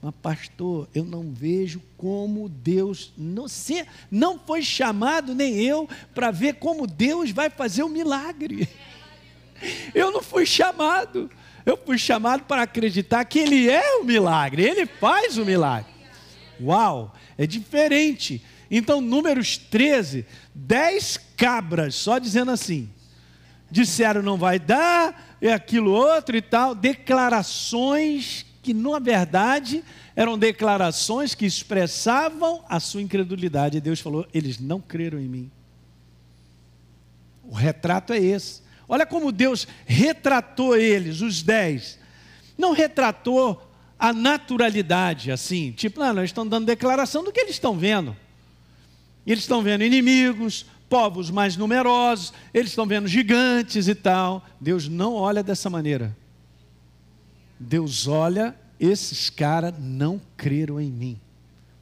Mas, 0.00 0.14
pastor, 0.22 0.88
eu 0.94 1.04
não 1.04 1.32
vejo 1.32 1.82
como 1.96 2.48
Deus. 2.48 3.12
Não, 3.16 3.48
se, 3.48 3.84
não 4.10 4.38
foi 4.38 4.62
chamado 4.62 5.34
nem 5.34 5.60
eu 5.60 5.88
para 6.14 6.30
ver 6.30 6.54
como 6.54 6.86
Deus 6.86 7.30
vai 7.32 7.50
fazer 7.50 7.82
o 7.82 7.88
milagre. 7.88 8.68
Eu 9.92 10.12
não 10.12 10.22
fui 10.22 10.46
chamado. 10.46 11.28
Eu 11.66 11.76
fui 11.76 11.98
chamado 11.98 12.44
para 12.44 12.62
acreditar 12.62 13.24
que 13.24 13.40
Ele 13.40 13.68
é 13.68 13.96
o 13.96 14.04
milagre, 14.04 14.62
Ele 14.62 14.86
faz 14.86 15.36
o 15.36 15.44
milagre. 15.44 15.90
Uau, 16.60 17.12
é 17.36 17.44
diferente. 17.44 18.40
Então, 18.70 19.00
Números 19.00 19.58
13, 19.58 20.24
10 20.54 21.18
cabras, 21.36 21.96
só 21.96 22.18
dizendo 22.18 22.52
assim: 22.52 22.88
disseram 23.68 24.22
não 24.22 24.36
vai 24.36 24.58
dar, 24.60 25.36
é 25.42 25.52
aquilo 25.52 25.90
outro 25.90 26.36
e 26.36 26.42
tal, 26.42 26.74
declarações 26.74 28.46
que, 28.68 28.74
na 28.74 28.98
verdade, 28.98 29.82
eram 30.14 30.36
declarações 30.36 31.34
que 31.34 31.46
expressavam 31.46 32.62
a 32.68 32.78
sua 32.78 33.00
incredulidade. 33.00 33.78
E 33.78 33.80
Deus 33.80 33.98
falou: 33.98 34.26
eles 34.34 34.58
não 34.58 34.78
creram 34.78 35.18
em 35.18 35.26
mim. 35.26 35.50
O 37.44 37.54
retrato 37.54 38.12
é 38.12 38.18
esse. 38.18 38.60
Olha 38.86 39.06
como 39.06 39.32
Deus 39.32 39.66
retratou 39.86 40.76
eles, 40.76 41.22
os 41.22 41.42
dez. 41.42 41.98
Não 42.58 42.72
retratou 42.72 43.72
a 43.98 44.12
naturalidade, 44.12 45.32
assim, 45.32 45.72
tipo, 45.72 46.00
não, 46.00 46.18
eles 46.18 46.28
estão 46.28 46.46
dando 46.46 46.66
declaração 46.66 47.24
do 47.24 47.32
que 47.32 47.40
eles 47.40 47.52
estão 47.52 47.78
vendo. 47.78 48.14
Eles 49.26 49.44
estão 49.44 49.62
vendo 49.62 49.82
inimigos, 49.82 50.66
povos 50.90 51.30
mais 51.30 51.56
numerosos, 51.56 52.34
eles 52.52 52.70
estão 52.70 52.86
vendo 52.86 53.08
gigantes 53.08 53.88
e 53.88 53.94
tal. 53.94 54.44
Deus 54.60 54.88
não 54.88 55.14
olha 55.14 55.42
dessa 55.42 55.70
maneira. 55.70 56.14
Deus 57.58 58.06
olha, 58.06 58.54
esses 58.78 59.30
caras 59.30 59.74
não 59.78 60.20
creram 60.36 60.80
em 60.80 60.90
mim, 60.90 61.20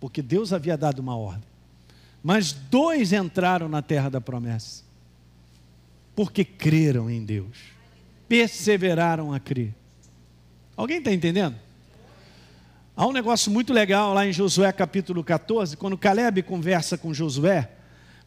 porque 0.01 0.23
Deus 0.23 0.53
havia 0.53 0.77
dado 0.77 1.01
uma 1.01 1.17
ordem. 1.17 1.45
Mas 2.23 2.53
dois 2.53 3.13
entraram 3.13 3.69
na 3.69 3.83
terra 3.83 4.09
da 4.09 4.21
promessa, 4.21 4.83
porque 6.15 6.45
creram 6.45 7.11
em 7.11 7.25
Deus, 7.25 7.57
perseveraram 8.29 9.33
a 9.33 9.39
crer. 9.39 9.75
Alguém 10.77 10.99
está 10.99 11.13
entendendo? 11.13 11.57
Há 12.97 13.07
um 13.07 13.13
negócio 13.13 13.53
muito 13.53 13.73
legal 13.73 14.15
lá 14.15 14.27
em 14.27 14.33
Josué 14.33 14.73
capítulo 14.73 15.23
14, 15.23 15.77
quando 15.77 15.99
Caleb 15.99 16.43
conversa 16.43 16.97
com 16.97 17.13
Josué, 17.13 17.71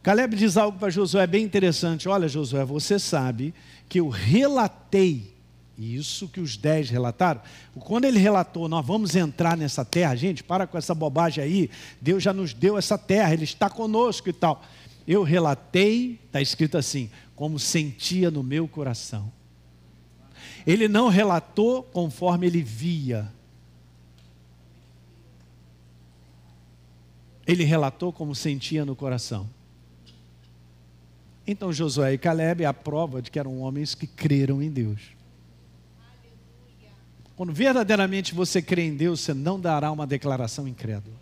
Caleb 0.02 0.34
diz 0.34 0.56
algo 0.56 0.78
para 0.78 0.90
Josué 0.90 1.26
bem 1.26 1.44
interessante: 1.44 2.08
Olha, 2.08 2.28
Josué, 2.28 2.64
você 2.64 2.98
sabe 2.98 3.52
que 3.88 4.00
eu 4.00 4.08
relatei 4.08 5.34
isso 5.80 6.28
que 6.28 6.40
os 6.40 6.56
dez 6.56 6.90
relataram. 6.90 7.40
Quando 7.80 8.04
ele 8.04 8.18
relatou, 8.18 8.68
nós 8.68 8.84
vamos 8.84 9.16
entrar 9.16 9.56
nessa 9.56 9.84
terra, 9.84 10.14
gente, 10.14 10.44
para 10.44 10.66
com 10.66 10.76
essa 10.76 10.94
bobagem 10.94 11.42
aí, 11.42 11.70
Deus 12.00 12.22
já 12.22 12.32
nos 12.32 12.52
deu 12.52 12.76
essa 12.76 12.98
terra, 12.98 13.32
Ele 13.32 13.44
está 13.44 13.70
conosco 13.70 14.28
e 14.28 14.32
tal. 14.32 14.62
Eu 15.06 15.22
relatei, 15.22 16.20
está 16.26 16.40
escrito 16.40 16.76
assim, 16.76 17.10
como 17.34 17.58
sentia 17.58 18.30
no 18.30 18.42
meu 18.42 18.68
coração. 18.68 19.32
Ele 20.66 20.86
não 20.86 21.08
relatou 21.08 21.82
conforme 21.82 22.46
ele 22.46 22.62
via, 22.62 23.32
ele 27.46 27.64
relatou 27.64 28.12
como 28.12 28.34
sentia 28.34 28.84
no 28.84 28.94
coração. 28.94 29.48
Então 31.46 31.72
Josué 31.72 32.12
e 32.12 32.18
Caleb 32.18 32.62
é 32.62 32.66
a 32.66 32.74
prova 32.74 33.22
de 33.22 33.30
que 33.30 33.38
eram 33.38 33.60
homens 33.60 33.94
que 33.94 34.06
creram 34.06 34.62
em 34.62 34.70
Deus. 34.70 35.00
Quando 37.40 37.54
verdadeiramente 37.54 38.34
você 38.34 38.60
crê 38.60 38.82
em 38.82 38.94
Deus, 38.94 39.20
você 39.20 39.32
não 39.32 39.58
dará 39.58 39.90
uma 39.90 40.06
declaração 40.06 40.68
incrédula. 40.68 41.16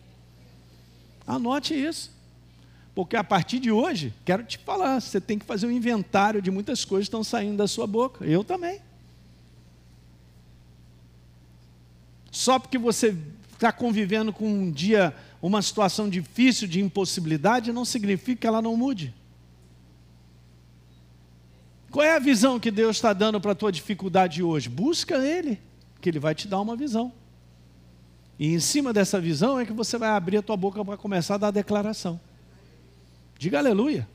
Anote 1.24 1.74
isso. 1.74 2.10
Porque 2.92 3.14
a 3.14 3.22
partir 3.22 3.60
de 3.60 3.70
hoje, 3.70 4.12
quero 4.24 4.42
te 4.42 4.58
falar, 4.58 5.00
você 5.00 5.20
tem 5.20 5.38
que 5.38 5.46
fazer 5.46 5.68
um 5.68 5.70
inventário 5.70 6.42
de 6.42 6.50
muitas 6.50 6.84
coisas 6.84 7.06
que 7.06 7.10
estão 7.10 7.22
saindo 7.22 7.56
da 7.56 7.68
sua 7.68 7.86
boca. 7.86 8.24
Eu 8.24 8.42
também. 8.42 8.80
Só 12.32 12.58
porque 12.58 12.78
você 12.78 13.16
está 13.52 13.70
convivendo 13.70 14.32
com 14.32 14.50
um 14.50 14.72
dia 14.72 15.14
uma 15.40 15.62
situação 15.62 16.08
difícil 16.08 16.66
de 16.66 16.80
impossibilidade, 16.80 17.70
não 17.70 17.84
significa 17.84 18.40
que 18.40 18.46
ela 18.48 18.60
não 18.60 18.76
mude. 18.76 19.14
Qual 21.92 22.04
é 22.04 22.16
a 22.16 22.18
visão 22.18 22.58
que 22.58 22.72
Deus 22.72 22.96
está 22.96 23.12
dando 23.12 23.40
para 23.40 23.52
a 23.52 23.54
tua 23.54 23.70
dificuldade 23.70 24.42
hoje? 24.42 24.68
Busca 24.68 25.14
Ele, 25.24 25.60
que 26.00 26.08
Ele 26.08 26.18
vai 26.18 26.34
te 26.34 26.48
dar 26.48 26.60
uma 26.60 26.76
visão. 26.76 27.12
E 28.38 28.54
em 28.54 28.60
cima 28.60 28.92
dessa 28.92 29.20
visão 29.20 29.58
é 29.58 29.66
que 29.66 29.72
você 29.72 29.98
vai 29.98 30.10
abrir 30.10 30.36
a 30.36 30.42
tua 30.42 30.56
boca 30.56 30.84
para 30.84 30.96
começar 30.96 31.34
a 31.34 31.38
dar 31.38 31.48
a 31.48 31.52
declaração. 31.52 32.20
Diga 33.38 33.58
aleluia. 33.58 34.08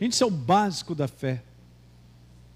Gente, 0.00 0.12
isso 0.12 0.24
é 0.24 0.26
o 0.26 0.30
básico 0.30 0.94
da 0.94 1.08
fé. 1.08 1.42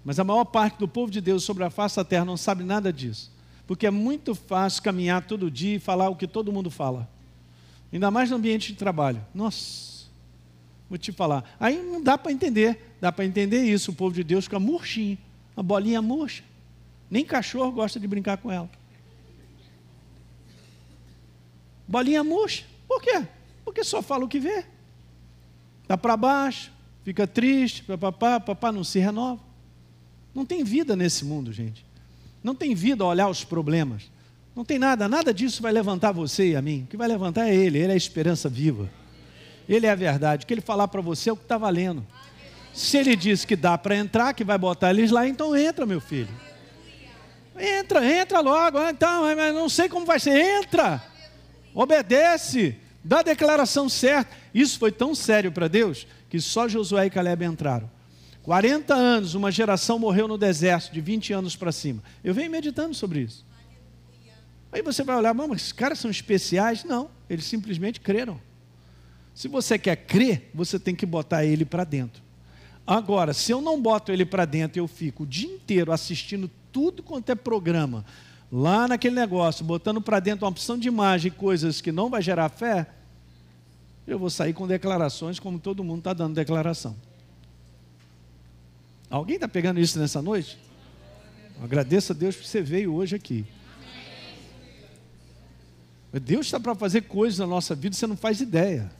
Mas 0.03 0.19
a 0.19 0.23
maior 0.23 0.45
parte 0.45 0.77
do 0.77 0.87
povo 0.87 1.11
de 1.11 1.21
Deus 1.21 1.43
sobre 1.43 1.63
a 1.63 1.69
face 1.69 1.95
da 1.95 2.03
terra 2.03 2.25
não 2.25 2.37
sabe 2.37 2.63
nada 2.63 2.93
disso. 2.93 3.31
Porque 3.65 3.87
é 3.87 3.91
muito 3.91 4.35
fácil 4.35 4.83
caminhar 4.83 5.25
todo 5.25 5.49
dia 5.49 5.75
e 5.75 5.79
falar 5.79 6.09
o 6.09 6.15
que 6.15 6.27
todo 6.27 6.51
mundo 6.51 6.69
fala. 6.69 7.09
Ainda 7.91 8.11
mais 8.11 8.29
no 8.29 8.37
ambiente 8.37 8.71
de 8.71 8.77
trabalho. 8.77 9.23
Nossa, 9.33 10.07
vou 10.89 10.97
te 10.97 11.11
falar. 11.11 11.43
Aí 11.59 11.81
não 11.81 12.01
dá 12.01 12.17
para 12.17 12.31
entender. 12.31 12.95
Dá 12.99 13.11
para 13.11 13.25
entender 13.25 13.63
isso. 13.63 13.91
O 13.91 13.93
povo 13.93 14.13
de 14.13 14.23
Deus 14.23 14.45
fica 14.45 14.59
murchinho. 14.59 15.17
Uma 15.55 15.63
bolinha 15.63 16.01
murcha. 16.01 16.43
Nem 17.11 17.25
cachorro 17.25 17.73
gosta 17.73 17.99
de 17.99 18.07
brincar 18.07 18.37
com 18.37 18.49
ela. 18.49 18.69
Bolinha 21.85 22.23
murcha. 22.23 22.63
Por 22.87 23.01
quê? 23.01 23.27
Porque 23.65 23.83
só 23.83 24.01
fala 24.01 24.23
o 24.23 24.29
que 24.29 24.39
vê. 24.39 24.63
Está 25.83 25.97
para 25.97 26.15
baixo, 26.15 26.71
fica 27.03 27.27
triste, 27.27 27.83
papapá, 27.83 28.39
papá 28.39 28.71
não 28.71 28.81
se 28.81 28.97
renova. 28.97 29.41
Não 30.33 30.45
tem 30.45 30.63
vida 30.63 30.95
nesse 30.95 31.25
mundo, 31.25 31.51
gente. 31.51 31.85
Não 32.41 32.55
tem 32.55 32.73
vida 32.73 33.03
a 33.03 33.07
olhar 33.07 33.27
os 33.27 33.43
problemas. 33.43 34.09
Não 34.55 34.63
tem 34.63 34.79
nada, 34.79 35.09
nada 35.09 35.33
disso 35.33 35.61
vai 35.61 35.73
levantar 35.73 36.13
você 36.13 36.51
e 36.51 36.55
a 36.55 36.61
mim. 36.61 36.83
O 36.83 36.87
que 36.87 36.95
vai 36.95 37.09
levantar 37.09 37.49
é 37.49 37.53
Ele, 37.53 37.77
Ele 37.77 37.91
é 37.91 37.93
a 37.93 37.97
esperança 37.97 38.47
viva. 38.47 38.89
Ele 39.67 39.85
é 39.85 39.91
a 39.91 39.95
verdade. 39.95 40.45
O 40.45 40.47
que 40.47 40.53
Ele 40.53 40.61
falar 40.61 40.87
para 40.87 41.01
você 41.01 41.29
é 41.29 41.33
o 41.33 41.37
que 41.37 41.43
está 41.43 41.57
valendo. 41.57 42.05
Se 42.73 42.97
Ele 42.97 43.17
disse 43.17 43.45
que 43.45 43.57
dá 43.57 43.77
para 43.77 43.97
entrar, 43.97 44.33
que 44.33 44.45
vai 44.45 44.57
botar 44.57 44.91
eles 44.91 45.11
lá, 45.11 45.27
então 45.27 45.53
entra, 45.55 45.85
meu 45.85 45.99
filho. 45.99 46.29
Entra, 47.57 48.05
entra 48.05 48.39
logo. 48.39 48.77
Ah, 48.77 48.91
então, 48.91 49.23
mas 49.35 49.53
não 49.53 49.69
sei 49.69 49.89
como 49.89 50.05
vai 50.05 50.19
ser. 50.19 50.35
Entra, 50.35 51.01
obedece, 51.73 52.77
dá 53.03 53.19
a 53.19 53.23
declaração 53.23 53.89
certa. 53.89 54.35
Isso 54.53 54.79
foi 54.79 54.91
tão 54.91 55.13
sério 55.13 55.51
para 55.51 55.67
Deus 55.67 56.07
que 56.29 56.39
só 56.39 56.67
Josué 56.67 57.07
e 57.07 57.09
Caleb 57.09 57.43
entraram. 57.43 57.89
40 58.43 58.93
anos, 58.93 59.35
uma 59.35 59.51
geração 59.51 59.99
morreu 59.99 60.27
no 60.27 60.37
deserto, 60.37 60.91
de 60.91 61.01
20 61.01 61.33
anos 61.33 61.55
para 61.55 61.71
cima. 61.71 62.01
Eu 62.23 62.33
venho 62.33 62.49
meditando 62.49 62.93
sobre 62.93 63.19
isso. 63.19 63.45
Aí 64.71 64.81
você 64.81 65.03
vai 65.03 65.17
olhar, 65.17 65.33
mas 65.33 65.51
esses 65.51 65.71
caras 65.73 65.99
são 65.99 66.09
especiais? 66.09 66.83
Não, 66.83 67.11
eles 67.29 67.45
simplesmente 67.45 67.99
creram. 67.99 68.39
Se 69.33 69.47
você 69.47 69.77
quer 69.77 69.95
crer, 69.95 70.49
você 70.53 70.79
tem 70.79 70.95
que 70.95 71.05
botar 71.05 71.45
ele 71.45 71.65
para 71.65 71.83
dentro. 71.83 72.23
Agora, 72.87 73.33
se 73.33 73.51
eu 73.51 73.61
não 73.61 73.79
boto 73.81 74.11
ele 74.11 74.25
para 74.25 74.45
dentro, 74.45 74.79
eu 74.79 74.87
fico 74.87 75.23
o 75.23 75.25
dia 75.25 75.49
inteiro 75.49 75.91
assistindo 75.91 76.49
tudo 76.71 77.03
quanto 77.03 77.29
é 77.29 77.35
programa, 77.35 78.05
lá 78.51 78.87
naquele 78.87 79.15
negócio, 79.15 79.63
botando 79.63 80.01
para 80.01 80.19
dentro 80.19 80.45
uma 80.45 80.51
opção 80.51 80.77
de 80.77 80.87
imagem, 80.87 81.31
coisas 81.31 81.81
que 81.81 81.91
não 81.91 82.09
vai 82.09 82.21
gerar 82.21 82.49
fé, 82.49 82.87
eu 84.07 84.17
vou 84.19 84.29
sair 84.29 84.53
com 84.53 84.67
declarações 84.67 85.39
como 85.39 85.59
todo 85.59 85.83
mundo 85.83 85.99
está 85.99 86.13
dando 86.13 86.35
declaração. 86.35 86.95
Alguém 89.09 89.35
está 89.35 89.47
pegando 89.47 89.79
isso 89.79 89.99
nessa 89.99 90.21
noite? 90.21 90.57
Agradeço 91.61 92.11
a 92.11 92.15
Deus 92.15 92.35
que 92.35 92.47
você 92.47 92.61
veio 92.61 92.93
hoje 92.93 93.15
aqui. 93.15 93.45
Deus 96.19 96.47
está 96.47 96.59
para 96.59 96.75
fazer 96.75 97.01
coisas 97.01 97.39
na 97.39 97.47
nossa 97.47 97.73
vida, 97.73 97.95
você 97.95 98.07
não 98.07 98.17
faz 98.17 98.41
ideia. 98.41 98.91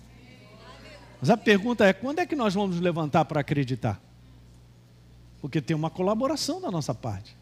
Mas 1.20 1.30
a 1.30 1.36
pergunta 1.36 1.86
é: 1.86 1.92
quando 1.92 2.20
é 2.20 2.26
que 2.26 2.36
nós 2.36 2.54
vamos 2.54 2.72
nos 2.76 2.80
levantar 2.80 3.26
para 3.26 3.42
acreditar? 3.42 4.02
Porque 5.42 5.60
tem 5.60 5.76
uma 5.76 5.90
colaboração 5.90 6.62
da 6.62 6.72
nossa 6.72 6.94
parte. 6.94 7.36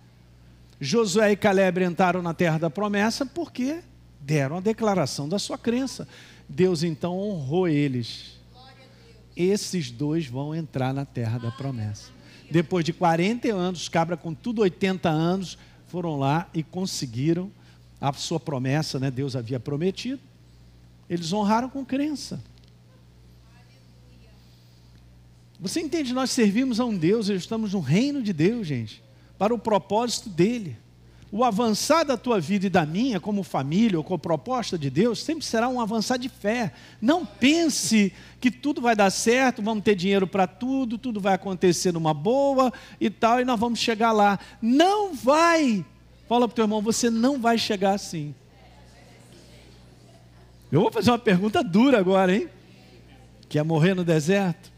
Josué 0.80 1.34
e 1.34 1.36
Caleb 1.36 1.84
entraram 1.84 2.22
na 2.22 2.34
terra 2.34 2.58
da 2.58 2.70
promessa 2.70 3.26
porque 3.26 3.82
deram 4.22 4.58
a 4.58 4.62
declaração 4.62 5.28
da 5.28 5.38
sua 5.38 5.58
crença. 5.58 6.08
Deus 6.48 6.84
então 6.84 7.18
honrou 7.20 7.68
eles. 7.68 8.40
Esses 9.36 9.92
dois 9.92 10.26
vão 10.26 10.56
entrar 10.56 10.94
na 10.94 11.06
terra 11.06 11.38
da 11.38 11.52
promessa. 11.52 12.12
Depois 12.50 12.84
de 12.84 12.94
40 12.94 13.54
anos, 13.54 13.88
cabra 13.88 14.18
com 14.18 14.34
tudo 14.34 14.62
80 14.62 15.10
anos, 15.10 15.58
foram 15.88 16.18
lá 16.18 16.50
e 16.54 16.64
conseguiram 16.64 17.52
a 18.02 18.12
sua 18.14 18.40
promessa, 18.40 19.00
né? 19.00 19.12
Deus 19.12 19.36
havia 19.36 19.60
prometido. 19.60 20.22
Eles 21.10 21.34
honraram 21.34 21.70
com 21.70 21.86
crença. 21.86 22.42
Você 25.60 25.82
entende? 25.82 26.14
Nós 26.14 26.32
servimos 26.32 26.80
a 26.80 26.86
um 26.86 26.98
Deus, 26.98 27.28
estamos 27.28 27.74
no 27.74 27.82
reino 27.82 28.24
de 28.24 28.32
Deus, 28.32 28.66
gente, 28.66 29.04
para 29.40 29.54
o 29.54 29.58
propósito 29.58 30.30
dele. 30.30 30.78
O 31.32 31.44
avançar 31.44 32.04
da 32.04 32.18
tua 32.18 32.40
vida 32.40 32.68
e 32.68 32.70
da 32.70 32.86
minha, 32.86 33.20
como 33.20 33.42
família 33.42 33.98
ou 33.98 34.04
com 34.04 34.14
a 34.14 34.20
proposta 34.20 34.78
de 34.78 34.90
Deus, 34.90 35.24
sempre 35.24 35.46
será 35.46 35.68
um 35.68 35.82
avançar 35.82 36.18
de 36.18 36.30
fé. 36.30 36.74
Não 37.02 37.26
pense 37.26 38.14
que 38.40 38.52
tudo 38.52 38.82
vai 38.82 38.96
dar 38.96 39.10
certo, 39.10 39.62
vamos 39.62 39.84
ter 39.84 39.96
dinheiro 39.96 40.28
para 40.28 40.46
tudo, 40.46 40.98
tudo 40.98 41.20
vai 41.20 41.34
acontecer 41.34 41.92
numa 41.92 42.14
boa 42.14 42.72
e 43.02 43.10
tal, 43.10 43.40
e 43.40 43.46
nós 43.46 43.60
vamos 43.60 43.80
chegar 43.80 44.12
lá. 44.12 44.40
Não 44.62 45.16
vai 45.16 45.84
Fala 46.30 46.48
para 46.48 46.54
o 46.54 46.56
teu 46.56 46.66
irmão, 46.66 46.80
você 46.80 47.10
não 47.10 47.42
vai 47.42 47.58
chegar 47.58 47.96
assim. 47.96 48.36
Eu 50.72 50.80
vou 50.82 50.92
fazer 50.92 51.10
uma 51.10 51.18
pergunta 51.18 51.64
dura 51.64 51.98
agora, 51.98 52.36
hein? 52.36 52.48
Quer 53.50 53.64
morrer 53.64 53.96
no 53.96 54.04
deserto? 54.04 54.72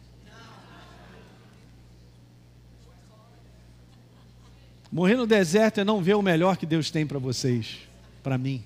Morrer 4.92 5.16
no 5.16 5.26
deserto 5.26 5.80
é 5.80 5.86
não 5.86 6.04
ver 6.04 6.16
o 6.16 6.22
melhor 6.22 6.58
que 6.58 6.66
Deus 6.66 6.92
tem 6.92 7.08
para 7.08 7.18
vocês, 7.18 7.80
para 8.22 8.38
mim. 8.38 8.62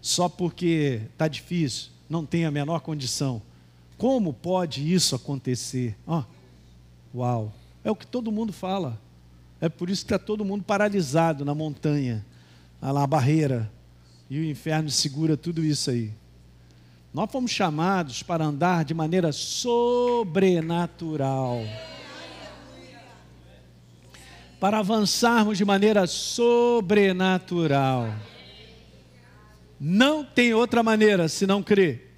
Só 0.00 0.26
porque 0.28 1.02
está 1.12 1.28
difícil, 1.28 1.90
não 2.08 2.24
tem 2.24 2.46
a 2.46 2.50
menor 2.50 2.80
condição. 2.80 3.42
Como 3.98 4.32
pode 4.32 4.90
isso 4.90 5.14
acontecer? 5.14 5.94
Oh, 6.06 6.22
uau, 7.14 7.52
é 7.84 7.90
o 7.90 7.96
que 7.96 8.06
todo 8.06 8.32
mundo 8.32 8.50
fala. 8.52 8.98
É 9.60 9.68
por 9.68 9.90
isso 9.90 10.06
que 10.06 10.14
está 10.14 10.24
todo 10.24 10.46
mundo 10.46 10.64
paralisado 10.64 11.44
na 11.44 11.54
montanha, 11.54 12.24
na 12.80 13.06
barreira. 13.06 13.70
E 14.30 14.38
o 14.38 14.44
inferno 14.44 14.88
segura 14.88 15.36
tudo 15.36 15.62
isso 15.62 15.90
aí. 15.90 16.10
Nós 17.12 17.30
fomos 17.30 17.50
chamados 17.50 18.22
para 18.22 18.42
andar 18.44 18.86
de 18.86 18.94
maneira 18.94 19.32
sobrenatural. 19.32 21.58
Para 24.60 24.78
avançarmos 24.78 25.56
de 25.56 25.64
maneira 25.64 26.06
sobrenatural. 26.06 28.12
Não 29.80 30.22
tem 30.22 30.52
outra 30.52 30.82
maneira 30.82 31.26
se 31.28 31.46
não 31.46 31.62
crer. 31.62 32.14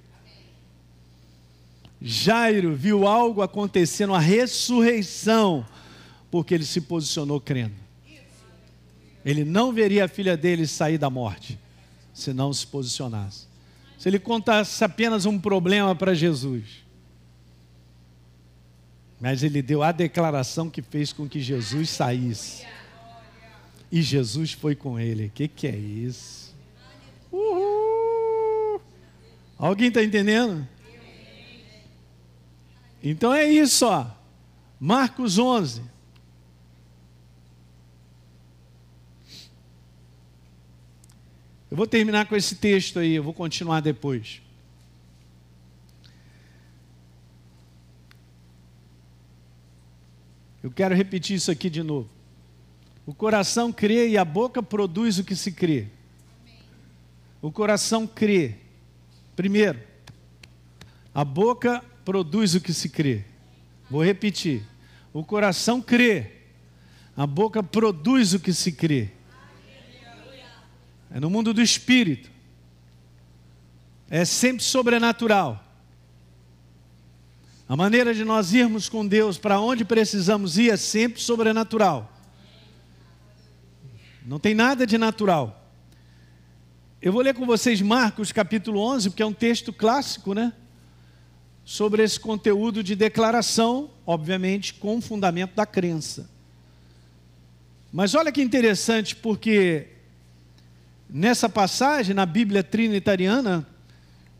Jairo 2.01 2.75
viu 2.75 3.07
algo 3.07 3.41
acontecendo, 3.41 4.13
a 4.13 4.19
ressurreição, 4.19 5.65
porque 6.29 6.53
ele 6.53 6.65
se 6.65 6.81
posicionou 6.81 7.39
crendo. 7.39 7.75
Ele 9.23 9.45
não 9.45 9.71
veria 9.71 10.03
a 10.03 10.09
filha 10.09 10.35
dele 10.35 10.67
sair 10.67 10.97
da 10.97 11.09
morte, 11.09 11.57
se 12.13 12.33
não 12.33 12.51
se 12.51 12.67
posicionasse. 12.67 13.47
Se 13.97 14.09
ele 14.09 14.19
contasse 14.19 14.83
apenas 14.83 15.25
um 15.25 15.39
problema 15.39 15.95
para 15.95 16.13
Jesus. 16.13 16.82
Mas 19.23 19.41
ele 19.41 19.61
deu 19.61 19.81
a 19.81 19.93
declaração 19.93 20.69
que 20.69 20.81
fez 20.81 21.13
com 21.13 21.29
que 21.29 21.39
Jesus 21.39 21.89
saísse. 21.89 22.67
E 23.89 24.01
Jesus 24.01 24.51
foi 24.51 24.75
com 24.75 24.99
ele. 24.99 25.27
O 25.27 25.29
que, 25.29 25.47
que 25.47 25.65
é 25.65 25.77
isso? 25.77 26.53
Uhul! 27.31 28.81
Alguém 29.57 29.87
está 29.87 30.03
entendendo? 30.03 30.67
Então 33.01 33.33
é 33.33 33.47
isso, 33.47 33.85
ó. 33.85 34.07
Marcos 34.77 35.37
11. 35.37 35.83
Eu 41.71 41.77
vou 41.77 41.87
terminar 41.87 42.25
com 42.25 42.35
esse 42.35 42.57
texto 42.57 42.99
aí, 42.99 43.13
eu 43.13 43.23
vou 43.23 43.33
continuar 43.33 43.79
depois. 43.79 44.42
Eu 50.63 50.71
quero 50.71 50.95
repetir 50.95 51.35
isso 51.35 51.51
aqui 51.51 51.69
de 51.69 51.83
novo. 51.83 52.09
O 53.05 53.13
coração 53.13 53.71
crê 53.71 54.07
e 54.07 54.17
a 54.17 54.23
boca 54.23 54.63
produz 54.63 55.19
o 55.19 55.23
que 55.23 55.35
se 55.35 55.51
crê. 55.51 55.87
O 57.41 57.51
coração 57.51 58.07
crê. 58.07 58.55
Primeiro, 59.35 59.77
a 61.13 61.25
boca 61.25 61.83
produz 62.05 62.55
o 62.55 62.61
que 62.61 62.73
se 62.73 62.87
crê. 62.87 63.25
Vou 63.89 64.03
repetir. 64.03 64.63
O 65.11 65.23
coração 65.23 65.81
crê, 65.81 66.31
a 67.15 67.27
boca 67.27 67.61
produz 67.61 68.33
o 68.33 68.39
que 68.39 68.53
se 68.53 68.71
crê. 68.71 69.09
É 71.11 71.19
no 71.19 71.29
mundo 71.29 71.53
do 71.53 71.61
espírito. 71.61 72.31
É 74.09 74.25
sempre 74.25 74.63
sobrenatural. 74.63 75.62
A 77.73 77.75
maneira 77.75 78.13
de 78.13 78.23
nós 78.23 78.53
irmos 78.53 78.87
com 78.87 79.03
Deus 79.03 79.39
para 79.39 79.59
onde 79.59 79.83
precisamos 79.83 80.59
ir 80.59 80.69
é 80.69 80.77
sempre 80.77 81.19
sobrenatural. 81.19 82.13
Não 84.23 84.37
tem 84.37 84.53
nada 84.53 84.85
de 84.85 84.95
natural. 84.95 85.67
Eu 87.01 87.11
vou 87.11 87.23
ler 87.23 87.33
com 87.33 87.47
vocês 87.47 87.81
Marcos 87.81 88.31
capítulo 88.31 88.79
11, 88.79 89.09
porque 89.09 89.23
é 89.23 89.25
um 89.25 89.33
texto 89.33 89.73
clássico, 89.73 90.35
né? 90.35 90.53
sobre 91.65 92.03
esse 92.03 92.19
conteúdo 92.19 92.83
de 92.83 92.95
declaração, 92.95 93.89
obviamente 94.05 94.75
com 94.75 94.97
o 94.97 95.01
fundamento 95.01 95.55
da 95.55 95.65
crença. 95.65 96.29
Mas 97.91 98.13
olha 98.13 98.31
que 98.31 98.43
interessante, 98.43 99.15
porque 99.15 99.87
nessa 101.09 101.49
passagem, 101.49 102.13
na 102.13 102.27
Bíblia 102.27 102.63
Trinitariana, 102.63 103.67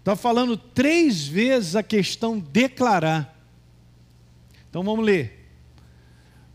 está 0.03 0.15
falando 0.15 0.57
três 0.57 1.25
vezes 1.25 1.75
a 1.75 1.81
questão 1.81 2.37
declarar. 2.37 3.35
Então 4.69 4.83
vamos 4.83 5.05
ler. 5.05 5.47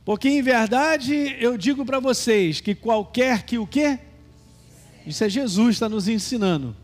Porque 0.04 0.28
em 0.28 0.42
verdade 0.42 1.36
eu 1.40 1.58
digo 1.58 1.84
para 1.84 1.98
vocês 1.98 2.60
que 2.60 2.74
qualquer 2.74 3.42
que 3.42 3.58
o 3.58 3.66
quê? 3.66 3.98
Isso 5.06 5.24
é 5.24 5.28
Jesus 5.28 5.76
está 5.76 5.88
nos 5.88 6.08
ensinando 6.08 6.76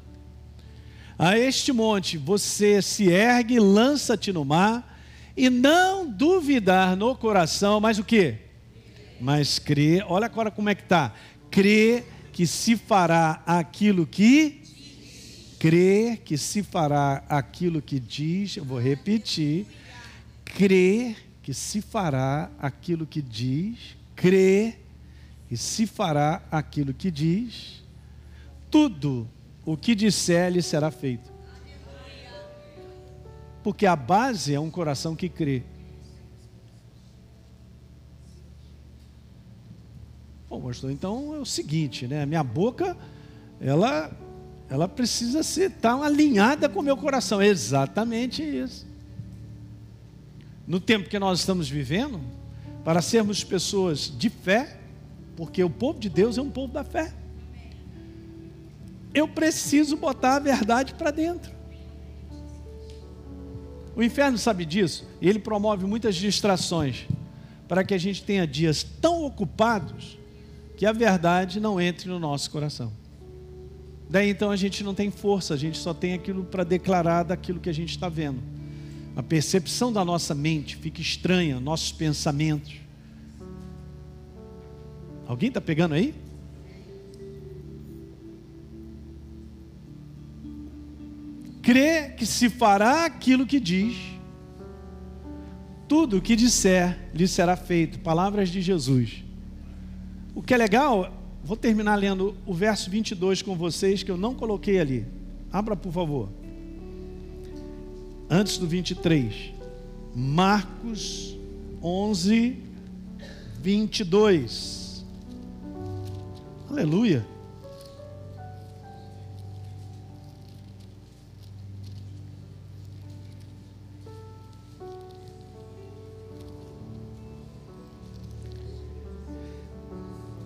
a 1.19 1.39
este 1.39 1.73
monte 1.73 2.19
você 2.19 2.83
se 2.83 3.09
ergue, 3.09 3.59
lança-te 3.59 4.33
no 4.33 4.45
mar, 4.45 5.01
e 5.37 5.51
não 5.51 6.09
duvidar 6.09 6.97
no 6.97 7.15
coração, 7.17 7.81
mas 7.81 7.99
o 7.99 8.05
que? 8.05 8.37
Mas 9.21 9.59
crê, 9.59 10.03
olha 10.07 10.27
agora 10.27 10.51
como 10.51 10.69
é 10.69 10.75
que 10.75 10.83
está. 10.83 11.13
Crê 11.51 12.05
que 12.33 12.47
se 12.47 12.77
fará 12.77 13.43
aquilo 13.47 14.07
que 14.07 14.61
crê 15.65 16.19
que 16.23 16.37
se 16.37 16.63
fará 16.63 17.25
aquilo 17.27 17.81
que 17.81 17.99
diz, 17.99 18.59
eu 18.59 18.65
vou 18.67 18.79
repetir, 18.79 19.67
crê 20.45 21.17
que 21.43 21.55
se 21.55 21.81
fará 21.81 22.51
aquilo 22.59 23.07
que 23.07 23.23
diz, 23.23 23.97
crê 24.15 24.75
que 25.49 25.57
se 25.57 25.87
fará 25.87 26.43
aquilo 26.51 26.93
que 26.93 27.11
diz, 27.11 27.83
tudo 28.71 29.27
o 29.65 29.75
que 29.75 29.95
disser 29.95 30.53
lhe 30.53 30.61
será 30.61 30.91
feito. 30.91 31.33
Porque 33.63 33.87
a 33.87 33.97
base 33.97 34.55
é 34.55 34.61
um 34.61 34.71
coração 34.71 35.17
que 35.17 35.31
crê. 35.31 35.63
Bom, 40.47 40.61
pastor, 40.61 40.91
então 40.91 41.35
é 41.35 41.39
o 41.39 41.47
seguinte, 41.47 42.07
né? 42.07 42.27
Minha 42.27 42.45
boca, 42.45 42.95
ela, 43.59 44.15
ela 44.69 44.89
precisa 44.89 45.43
ser 45.43 45.71
estar 45.71 45.97
tá 45.97 46.05
alinhada 46.05 46.69
com 46.69 46.81
o 46.81 46.83
meu 46.83 46.97
coração. 46.97 47.41
É 47.41 47.47
exatamente 47.47 48.43
isso. 48.43 48.87
No 50.67 50.81
tempo 50.81 51.09
que 51.09 51.19
nós 51.19 51.41
estamos 51.41 51.69
vivendo, 51.69 52.21
para 52.85 53.03
sermos 53.03 53.45
pessoas 53.45 54.13
de 54.17 54.31
fé, 54.31 54.79
porque 55.37 55.63
o 55.63 55.71
povo 55.71 55.99
de 55.99 56.09
Deus 56.09 56.39
é 56.39 56.43
um 56.43 56.51
povo 56.51 56.73
da 56.73 56.83
fé 56.85 57.13
eu 59.15 59.29
preciso 59.29 59.97
botar 59.97 60.37
a 60.37 60.41
verdade 60.41 60.93
para 60.95 61.13
dentro. 61.13 61.55
O 63.95 64.03
inferno 64.03 64.37
sabe 64.37 64.65
disso, 64.65 65.07
e 65.21 65.29
ele 65.29 65.39
promove 65.39 65.87
muitas 65.87 66.17
distrações 66.17 67.07
para 67.69 67.85
que 67.85 67.95
a 67.95 67.99
gente 67.99 68.25
tenha 68.25 68.45
dias 68.45 68.83
tão 68.83 69.25
ocupados 69.25 70.19
que 70.77 70.85
a 70.85 70.93
verdade 70.93 71.61
não 71.61 71.81
entre 71.81 72.09
no 72.09 72.19
nosso 72.19 72.51
coração. 72.51 72.93
Daí 74.09 74.31
então 74.31 74.51
a 74.51 74.57
gente 74.57 74.85
não 74.85 74.95
tem 74.95 75.11
força, 75.11 75.55
a 75.55 75.57
gente 75.57 75.79
só 75.79 75.95
tem 75.95 76.15
aquilo 76.15 76.45
para 76.45 76.65
declarar 76.65 77.23
daquilo 77.23 77.61
que 77.61 77.71
a 77.71 77.75
gente 77.75 77.91
está 77.91 78.09
vendo. 78.09 78.41
A 79.17 79.23
percepção 79.23 79.93
da 79.93 80.05
nossa 80.05 80.35
mente 80.35 80.77
fica 80.77 81.01
estranha, 81.01 81.59
nossos 81.61 81.93
pensamentos. 81.93 82.75
Alguém 85.27 85.49
está 85.49 85.61
pegando 85.61 85.95
aí? 85.95 86.15
crê 91.65 92.11
que 92.11 92.27
se 92.27 92.51
fará 92.51 93.07
aquilo 93.07 93.47
que 93.47 93.59
diz, 93.59 93.97
tudo 95.89 96.19
o 96.19 96.23
que 96.23 96.37
disser 96.37 96.99
lhe 97.15 97.27
será 97.27 97.57
feito. 97.57 97.99
Palavras 98.01 98.51
de 98.51 98.61
Jesus. 98.61 99.25
O 100.35 100.43
que 100.43 100.53
é 100.53 100.57
legal, 100.57 101.13
vou 101.45 101.57
terminar 101.57 101.97
lendo 101.97 102.35
o 102.47 102.55
verso 102.55 102.91
22 102.91 103.43
com 103.43 103.55
vocês, 103.55 104.03
que 104.03 104.11
eu 104.11 104.17
não 104.17 104.35
coloquei 104.35 104.81
ali. 104.81 105.07
Abra, 105.53 105.77
por 105.77 105.93
favor. 105.93 106.29
Antes 108.29 108.59
do 108.59 108.67
23. 108.67 109.53
Marcos 110.15 111.37
11, 111.83 112.57
22. 113.61 115.05
Aleluia. 116.71 117.34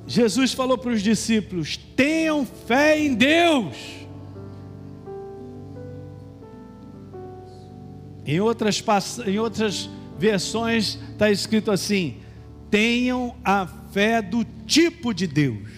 Jesus 0.08 0.54
falou 0.54 0.78
para 0.78 0.90
os 0.90 1.02
discípulos: 1.02 1.76
tenham 1.94 2.46
fé 2.46 2.98
em 2.98 3.14
Deus. 3.14 3.76
Em 8.24 8.40
outras, 8.40 8.82
em 9.26 9.38
outras 9.38 9.88
versões 10.18 10.98
está 11.12 11.30
escrito 11.30 11.70
assim: 11.70 12.16
tenham 12.70 13.36
a 13.44 13.66
fé 13.66 14.22
do 14.22 14.46
tipo 14.66 15.12
de 15.12 15.26
Deus. 15.26 15.68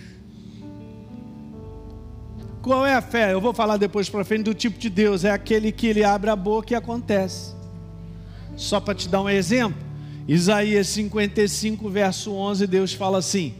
Qual 2.62 2.86
é 2.86 2.94
a 2.94 3.02
fé? 3.02 3.32
Eu 3.32 3.40
vou 3.40 3.52
falar 3.52 3.78
depois 3.78 4.08
para 4.08 4.24
frente 4.24 4.44
do 4.44 4.54
tipo 4.54 4.78
de 4.78 4.88
Deus. 4.88 5.24
É 5.24 5.30
aquele 5.32 5.72
que 5.72 5.88
ele 5.88 6.04
abre 6.04 6.30
a 6.30 6.36
boca 6.36 6.72
e 6.72 6.76
acontece. 6.76 7.52
Só 8.56 8.78
para 8.78 8.94
te 8.94 9.08
dar 9.08 9.22
um 9.22 9.30
exemplo, 9.30 9.82
Isaías 10.28 10.86
55, 10.88 11.88
verso 11.90 12.32
11, 12.32 12.66
Deus 12.68 12.92
fala 12.92 13.18
assim: 13.18 13.54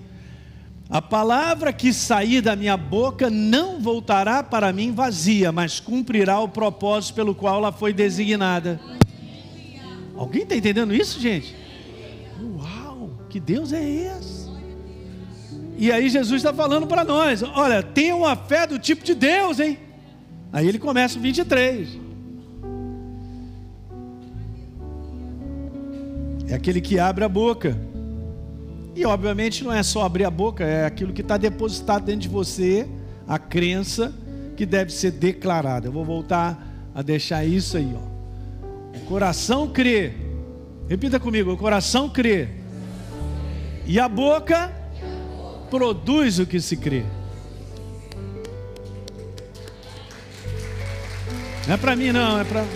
a 0.91 1.01
palavra 1.01 1.73
que 1.73 1.93
sair 1.93 2.41
da 2.41 2.57
minha 2.57 2.77
boca 2.77 3.31
não 3.31 3.79
voltará 3.79 4.43
para 4.43 4.73
mim 4.73 4.93
vazia, 4.93 5.53
mas 5.53 5.79
cumprirá 5.79 6.41
o 6.41 6.49
propósito 6.49 7.15
pelo 7.15 7.33
qual 7.33 7.59
ela 7.59 7.71
foi 7.71 7.93
designada. 7.93 8.81
Alguém 10.17 10.43
está 10.43 10.57
entendendo 10.57 10.93
isso, 10.93 11.21
gente? 11.21 11.55
Uau, 12.43 13.11
que 13.29 13.39
Deus 13.39 13.73
é 13.73 13.83
esse? 13.83 14.51
E 15.79 15.93
aí 15.93 16.09
Jesus 16.11 16.43
está 16.43 16.53
falando 16.53 16.89
para 16.89 17.05
nós: 17.05 17.43
olha, 17.43 17.85
tenha 17.85 18.17
uma 18.17 18.35
fé 18.35 18.67
do 18.67 18.77
tipo 18.77 19.05
de 19.05 19.15
Deus, 19.15 19.61
hein? 19.61 19.79
Aí 20.53 20.67
ele 20.67 20.79
começa 20.79 21.17
o 21.17 21.23
23. 21.23 21.89
É 26.49 26.55
aquele 26.55 26.81
que 26.81 26.99
abre 26.99 27.23
a 27.23 27.29
boca. 27.29 27.90
E 29.01 29.07
obviamente 29.07 29.65
não 29.65 29.73
é 29.73 29.83
só 29.83 30.05
abrir 30.05 30.27
a 30.27 30.31
boca, 30.31 30.63
é 30.63 30.85
aquilo 30.85 31.11
que 31.11 31.23
está 31.23 31.39
depositado 31.39 32.05
dentro 32.05 32.21
de 32.21 32.29
você, 32.29 32.87
a 33.27 33.39
crença 33.39 34.15
que 34.59 34.67
deve 34.67 34.93
ser 34.93 35.13
declarada. 35.13 35.89
Eu 35.89 35.93
vou 35.93 36.05
voltar 36.05 36.91
a 36.95 37.01
deixar 37.01 37.43
isso 37.43 37.79
aí, 37.79 37.91
ó. 37.97 38.99
O 38.99 39.01
coração 39.07 39.67
crê. 39.69 40.13
Repita 40.87 41.19
comigo, 41.19 41.51
o 41.51 41.57
coração 41.57 42.11
crê. 42.11 42.49
E 43.87 43.99
a 43.99 44.07
boca 44.07 44.71
produz 45.71 46.39
o 46.39 46.45
que 46.45 46.61
se 46.61 46.77
crê. 46.77 47.03
Não 51.67 51.73
é 51.73 51.77
para 51.79 51.97
mim 51.97 52.13
não, 52.13 52.39
é 52.39 52.45
para 52.45 52.67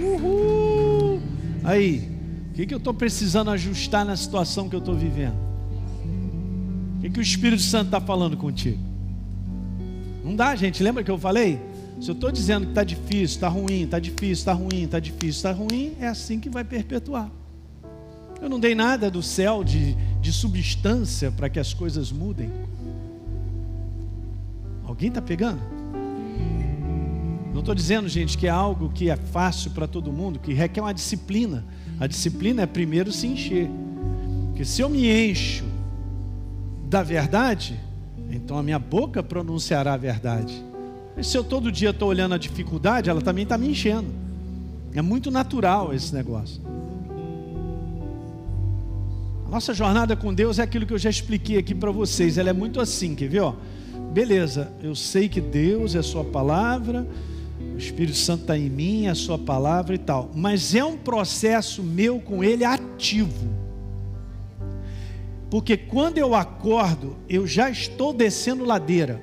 Uhul. 0.00 1.22
Aí, 1.62 2.11
o 2.52 2.54
que, 2.54 2.66
que 2.66 2.74
eu 2.74 2.78
estou 2.78 2.92
precisando 2.92 3.50
ajustar 3.50 4.04
na 4.04 4.14
situação 4.14 4.68
que 4.68 4.76
eu 4.76 4.78
estou 4.78 4.94
vivendo? 4.94 5.34
O 6.98 7.00
que, 7.00 7.08
que 7.08 7.18
o 7.18 7.22
Espírito 7.22 7.62
Santo 7.62 7.86
está 7.86 7.98
falando 7.98 8.36
contigo? 8.36 8.78
Não 10.22 10.36
dá, 10.36 10.54
gente. 10.54 10.82
Lembra 10.82 11.02
que 11.02 11.10
eu 11.10 11.16
falei? 11.16 11.58
Se 11.98 12.10
eu 12.10 12.12
estou 12.12 12.30
dizendo 12.30 12.66
que 12.66 12.72
está 12.72 12.84
difícil, 12.84 13.36
está 13.36 13.48
ruim, 13.48 13.84
está 13.84 13.98
difícil, 13.98 14.32
está 14.32 14.52
ruim, 14.52 14.82
está 14.84 15.00
difícil, 15.00 15.28
está 15.28 15.52
ruim, 15.52 15.94
é 15.98 16.06
assim 16.08 16.38
que 16.38 16.50
vai 16.50 16.62
perpetuar. 16.62 17.30
Eu 18.38 18.50
não 18.50 18.60
dei 18.60 18.74
nada 18.74 19.10
do 19.10 19.22
céu 19.22 19.64
de, 19.64 19.94
de 20.20 20.30
substância 20.30 21.32
para 21.32 21.48
que 21.48 21.58
as 21.58 21.72
coisas 21.72 22.12
mudem. 22.12 22.50
Alguém 24.84 25.08
está 25.08 25.22
pegando? 25.22 25.62
Não 27.54 27.60
estou 27.60 27.74
dizendo, 27.74 28.10
gente, 28.10 28.36
que 28.36 28.46
é 28.46 28.50
algo 28.50 28.90
que 28.90 29.08
é 29.08 29.16
fácil 29.16 29.70
para 29.70 29.86
todo 29.86 30.12
mundo, 30.12 30.38
que 30.38 30.52
requer 30.52 30.82
uma 30.82 30.92
disciplina. 30.92 31.64
A 32.02 32.08
disciplina 32.08 32.62
é 32.62 32.66
primeiro 32.66 33.12
se 33.12 33.28
encher. 33.28 33.70
Porque 34.48 34.64
se 34.64 34.82
eu 34.82 34.88
me 34.88 35.08
encho 35.08 35.64
da 36.90 37.00
verdade, 37.00 37.78
então 38.28 38.58
a 38.58 38.62
minha 38.62 38.78
boca 38.80 39.22
pronunciará 39.22 39.94
a 39.94 39.96
verdade. 39.96 40.64
Mas 41.16 41.28
se 41.28 41.38
eu 41.38 41.44
todo 41.44 41.70
dia 41.70 41.90
estou 41.90 42.08
olhando 42.08 42.34
a 42.34 42.38
dificuldade, 42.38 43.08
ela 43.08 43.22
também 43.22 43.44
está 43.44 43.56
me 43.56 43.68
enchendo. 43.68 44.08
É 44.92 45.00
muito 45.00 45.30
natural 45.30 45.94
esse 45.94 46.12
negócio. 46.12 46.60
Nossa 49.48 49.72
jornada 49.72 50.16
com 50.16 50.34
Deus 50.34 50.58
é 50.58 50.62
aquilo 50.64 50.84
que 50.84 50.94
eu 50.94 50.98
já 50.98 51.08
expliquei 51.08 51.56
aqui 51.56 51.72
para 51.72 51.92
vocês. 51.92 52.36
Ela 52.36 52.50
é 52.50 52.52
muito 52.52 52.80
assim, 52.80 53.14
quer 53.14 53.28
ver? 53.28 53.42
Ó? 53.42 53.54
Beleza, 54.12 54.72
eu 54.82 54.96
sei 54.96 55.28
que 55.28 55.40
Deus 55.40 55.94
é 55.94 56.00
a 56.00 56.02
Sua 56.02 56.24
palavra, 56.24 57.06
o 57.74 57.78
Espírito 57.78 58.16
Santo 58.16 58.42
está 58.42 58.56
em 58.56 58.68
mim, 58.68 59.06
a 59.06 59.14
Sua 59.14 59.38
palavra 59.38 59.94
e 59.94 59.98
tal. 59.98 60.30
Mas 60.34 60.74
é 60.74 60.84
um 60.84 60.96
processo 60.96 61.82
meu 61.82 62.20
com 62.20 62.42
Ele 62.42 62.64
ativo. 62.64 63.48
Porque 65.50 65.76
quando 65.76 66.18
eu 66.18 66.34
acordo, 66.34 67.16
eu 67.28 67.46
já 67.46 67.68
estou 67.68 68.12
descendo 68.12 68.64
ladeira. 68.64 69.22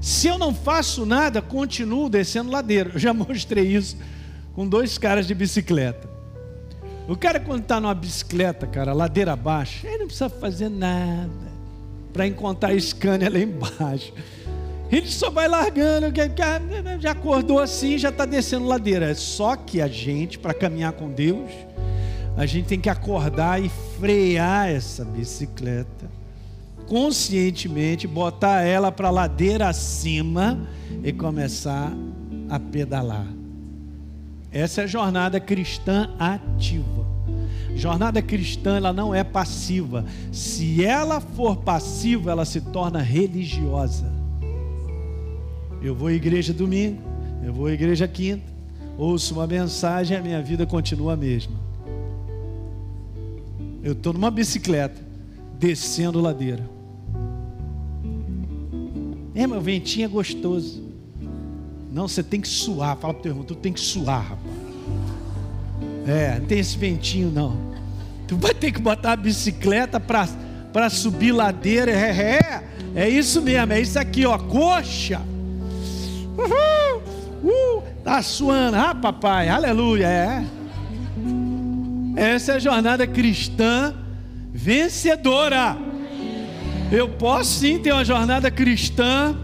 Se 0.00 0.28
eu 0.28 0.38
não 0.38 0.54
faço 0.54 1.04
nada, 1.04 1.42
continuo 1.42 2.08
descendo 2.08 2.50
ladeira. 2.50 2.92
Eu 2.94 2.98
já 2.98 3.12
mostrei 3.14 3.66
isso 3.66 3.96
com 4.54 4.66
dois 4.66 4.96
caras 4.96 5.26
de 5.26 5.34
bicicleta. 5.34 6.08
O 7.08 7.16
cara, 7.16 7.40
quando 7.40 7.62
está 7.62 7.80
numa 7.80 7.94
bicicleta, 7.94 8.66
cara, 8.66 8.92
ladeira 8.92 9.32
abaixo, 9.32 9.86
ele 9.86 9.98
não 9.98 10.06
precisa 10.06 10.28
fazer 10.28 10.68
nada 10.68 11.48
para 12.12 12.26
encontrar 12.26 12.70
a 12.70 12.72
lá 13.30 13.38
embaixo. 13.38 14.12
Ele 14.90 15.06
só 15.06 15.30
vai 15.30 15.48
largando, 15.48 16.06
já 17.00 17.10
acordou 17.10 17.58
assim, 17.58 17.98
já 17.98 18.08
está 18.08 18.24
descendo 18.24 18.66
ladeira. 18.66 19.14
Só 19.14 19.54
que 19.56 19.80
a 19.80 19.88
gente, 19.88 20.38
para 20.38 20.54
caminhar 20.54 20.92
com 20.92 21.10
Deus, 21.10 21.50
a 22.36 22.46
gente 22.46 22.66
tem 22.66 22.80
que 22.80 22.88
acordar 22.88 23.62
e 23.62 23.70
frear 23.98 24.68
essa 24.68 25.04
bicicleta 25.04 26.18
conscientemente, 26.88 28.06
botar 28.06 28.62
ela 28.62 28.90
para 28.90 29.10
ladeira 29.10 29.68
acima 29.68 30.58
e 31.04 31.12
começar 31.12 31.92
a 32.48 32.58
pedalar. 32.58 33.26
Essa 34.50 34.80
é 34.80 34.84
a 34.84 34.86
jornada 34.86 35.38
cristã 35.38 36.10
ativa. 36.18 37.06
Jornada 37.74 38.22
cristã, 38.22 38.78
ela 38.78 38.92
não 38.92 39.14
é 39.14 39.22
passiva. 39.22 40.04
Se 40.32 40.82
ela 40.84 41.20
for 41.20 41.56
passiva, 41.58 42.30
ela 42.30 42.46
se 42.46 42.60
torna 42.60 43.00
religiosa. 43.00 44.17
Eu 45.80 45.94
vou 45.94 46.08
à 46.08 46.12
igreja 46.12 46.52
domingo, 46.52 47.00
eu 47.44 47.52
vou 47.52 47.66
à 47.66 47.72
igreja 47.72 48.08
quinta, 48.08 48.44
ouço 48.96 49.34
uma 49.34 49.46
mensagem 49.46 50.16
a 50.16 50.20
minha 50.20 50.42
vida 50.42 50.66
continua 50.66 51.12
a 51.12 51.16
mesma. 51.16 51.56
Eu 53.82 53.92
estou 53.92 54.12
numa 54.12 54.30
bicicleta, 54.30 55.00
descendo 55.58 56.20
ladeira. 56.20 56.68
É, 59.34 59.46
meu 59.46 59.60
ventinho 59.60 60.04
é 60.04 60.08
gostoso. 60.08 60.82
Não, 61.92 62.08
você 62.08 62.22
tem 62.22 62.40
que 62.40 62.48
suar. 62.48 62.96
Fala 62.96 63.14
para 63.14 63.20
o 63.20 63.22
teu 63.22 63.30
irmão, 63.30 63.44
tu 63.44 63.54
tem 63.54 63.72
que 63.72 63.80
suar, 63.80 64.30
rapaz. 64.30 64.58
É, 66.08 66.38
não 66.40 66.46
tem 66.46 66.58
esse 66.58 66.76
ventinho 66.76 67.30
não. 67.30 67.56
Tu 68.26 68.36
vai 68.36 68.52
ter 68.52 68.72
que 68.72 68.80
botar 68.80 69.12
a 69.12 69.16
bicicleta 69.16 70.00
para 70.00 70.90
subir 70.90 71.32
ladeira. 71.32 71.92
É, 71.92 72.20
é, 72.20 72.64
é 72.94 73.08
isso 73.08 73.40
mesmo, 73.40 73.72
é 73.72 73.80
isso 73.80 73.98
aqui, 73.98 74.26
ó, 74.26 74.36
coxa. 74.38 75.20
Uhul, 76.38 77.78
uh, 77.78 77.82
tá 78.04 78.22
suando. 78.22 78.76
Ah, 78.76 78.94
papai, 78.94 79.48
aleluia, 79.48 80.06
é. 80.06 80.44
Essa 82.16 82.52
é 82.52 82.56
a 82.56 82.60
jornada 82.60 83.06
cristã 83.06 83.94
vencedora. 84.52 85.76
Eu 86.90 87.08
posso 87.10 87.50
sim 87.60 87.78
ter 87.78 87.92
uma 87.92 88.04
jornada 88.04 88.50
cristã 88.50 89.36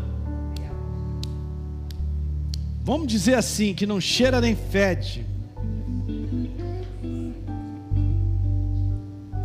vamos 2.84 3.06
dizer 3.06 3.34
assim, 3.34 3.72
que 3.72 3.86
não 3.86 3.98
cheira 3.98 4.40
nem 4.42 4.54
fede. 4.54 5.24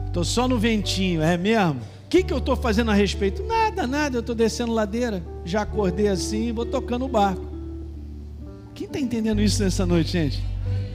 Estou 0.08 0.26
só 0.26 0.48
no 0.48 0.60
ventinho, 0.60 1.22
é 1.22 1.38
mesmo? 1.38 1.80
Que, 2.10 2.24
que 2.24 2.34
eu 2.34 2.40
estou 2.40 2.56
fazendo 2.56 2.90
a 2.90 2.94
respeito? 2.94 3.44
Nada, 3.44 3.86
nada, 3.86 4.18
eu 4.18 4.22
estou 4.22 4.34
descendo 4.34 4.74
ladeira, 4.74 5.24
já 5.46 5.62
acordei 5.62 6.08
assim 6.08 6.48
e 6.48 6.52
vou 6.52 6.66
tocando 6.66 7.06
o 7.06 7.08
barco. 7.08 7.46
Quem 8.74 8.88
está 8.88 9.00
entendendo 9.00 9.40
isso 9.42 9.62
nessa 9.64 9.86
noite, 9.86 10.12
gente? 10.12 10.44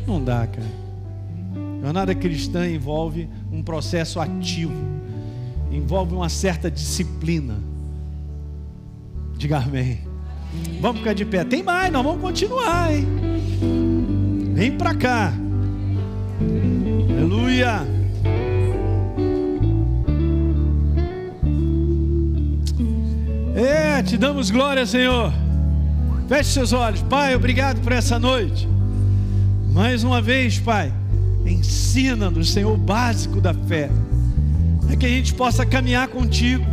Não 0.07 0.23
dá, 0.23 0.47
cara. 0.47 0.85
Jornada 1.81 2.15
cristã 2.15 2.67
envolve 2.69 3.29
um 3.53 3.62
processo 3.62 4.19
ativo, 4.19 4.75
envolve 5.71 6.15
uma 6.15 6.29
certa 6.29 6.71
disciplina. 6.71 7.59
Diga 9.37 9.59
amém. 9.59 10.01
Vamos 10.81 10.99
ficar 10.99 11.12
de 11.12 11.25
pé. 11.25 11.45
Tem 11.45 11.62
mais, 11.62 11.93
nós 11.93 12.03
vamos 12.03 12.23
continuar, 12.23 12.93
hein? 12.93 13.07
Vem 14.55 14.77
para 14.77 14.95
cá. 14.95 15.33
Aleluia. 17.11 17.93
É, 23.55 24.02
te 24.02 24.16
damos 24.16 24.50
glória, 24.50 24.84
Senhor. 24.84 25.32
Feche 26.28 26.50
seus 26.50 26.72
olhos. 26.72 27.02
Pai, 27.02 27.36
obrigado 27.36 27.80
por 27.80 27.92
essa 27.92 28.18
noite. 28.18 28.68
Mais 29.72 30.02
uma 30.02 30.20
vez, 30.20 30.59
Pai, 30.59 30.92
ensina-nos, 31.46 32.50
Senhor, 32.50 32.72
o 32.72 32.76
básico 32.76 33.40
da 33.40 33.55
fé. 33.55 33.88
É 34.90 34.96
que 34.96 35.07
a 35.07 35.09
gente 35.09 35.32
possa 35.34 35.64
caminhar 35.64 36.09
contigo. 36.09 36.64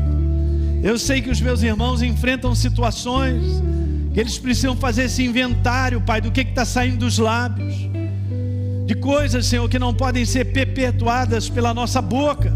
Eu 0.81 0.97
sei 0.97 1.21
que 1.21 1.29
os 1.29 1.39
meus 1.39 1.61
irmãos 1.61 2.01
enfrentam 2.01 2.55
situações 2.55 3.61
que 4.11 4.19
eles 4.19 4.39
precisam 4.39 4.75
fazer 4.75 5.03
esse 5.03 5.23
inventário, 5.23 6.01
Pai, 6.01 6.19
do 6.19 6.31
que 6.31 6.41
está 6.41 6.65
saindo 6.65 6.97
dos 6.97 7.19
lábios, 7.19 7.75
de 8.85 8.95
coisas, 8.95 9.45
Senhor, 9.45 9.69
que 9.69 9.77
não 9.77 9.93
podem 9.93 10.25
ser 10.25 10.45
perpetuadas 10.45 11.47
pela 11.47 11.73
nossa 11.73 12.01
boca, 12.01 12.51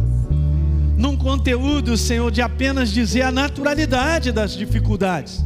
num 0.98 1.16
conteúdo, 1.16 1.98
Senhor, 1.98 2.32
de 2.32 2.42
apenas 2.42 2.92
dizer 2.92 3.24
a 3.24 3.32
naturalidade 3.32 4.32
das 4.32 4.56
dificuldades. 4.56 5.44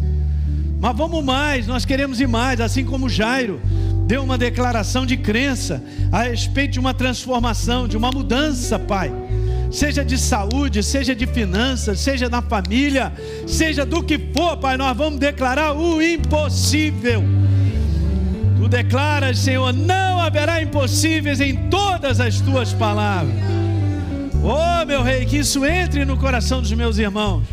Mas 0.79 0.95
vamos 0.95 1.23
mais, 1.23 1.67
nós 1.67 1.85
queremos 1.85 2.21
ir 2.21 2.27
mais, 2.27 2.61
assim 2.61 2.85
como 2.85 3.09
Jairo 3.09 3.59
deu 4.07 4.23
uma 4.23 4.37
declaração 4.37 5.05
de 5.05 5.17
crença 5.17 5.83
a 6.11 6.23
respeito 6.23 6.73
de 6.73 6.79
uma 6.79 6.93
transformação, 6.93 7.87
de 7.87 7.97
uma 7.97 8.11
mudança, 8.11 8.79
Pai 8.79 9.11
seja 9.71 10.03
de 10.03 10.17
saúde, 10.17 10.81
seja 10.81 11.15
de 11.15 11.27
finanças, 11.27 11.99
seja 11.99 12.27
na 12.27 12.41
família, 12.41 13.13
seja 13.45 13.85
do 13.85 14.03
que 14.03 14.17
for, 14.33 14.57
Pai, 14.57 14.77
nós 14.77 14.95
vamos 14.97 15.19
declarar 15.19 15.73
o 15.73 16.01
impossível. 16.01 17.23
Tu 18.57 18.67
declaras, 18.67 19.39
Senhor, 19.39 19.71
não 19.71 20.19
haverá 20.19 20.61
impossíveis 20.61 21.39
em 21.39 21.69
todas 21.69 22.19
as 22.19 22.41
tuas 22.41 22.73
palavras. 22.73 23.48
Oh, 24.43 24.85
meu 24.85 25.03
rei, 25.03 25.25
que 25.25 25.37
isso 25.37 25.65
entre 25.65 26.05
no 26.05 26.17
coração 26.17 26.61
dos 26.61 26.71
meus 26.71 26.97
irmãos. 26.97 27.43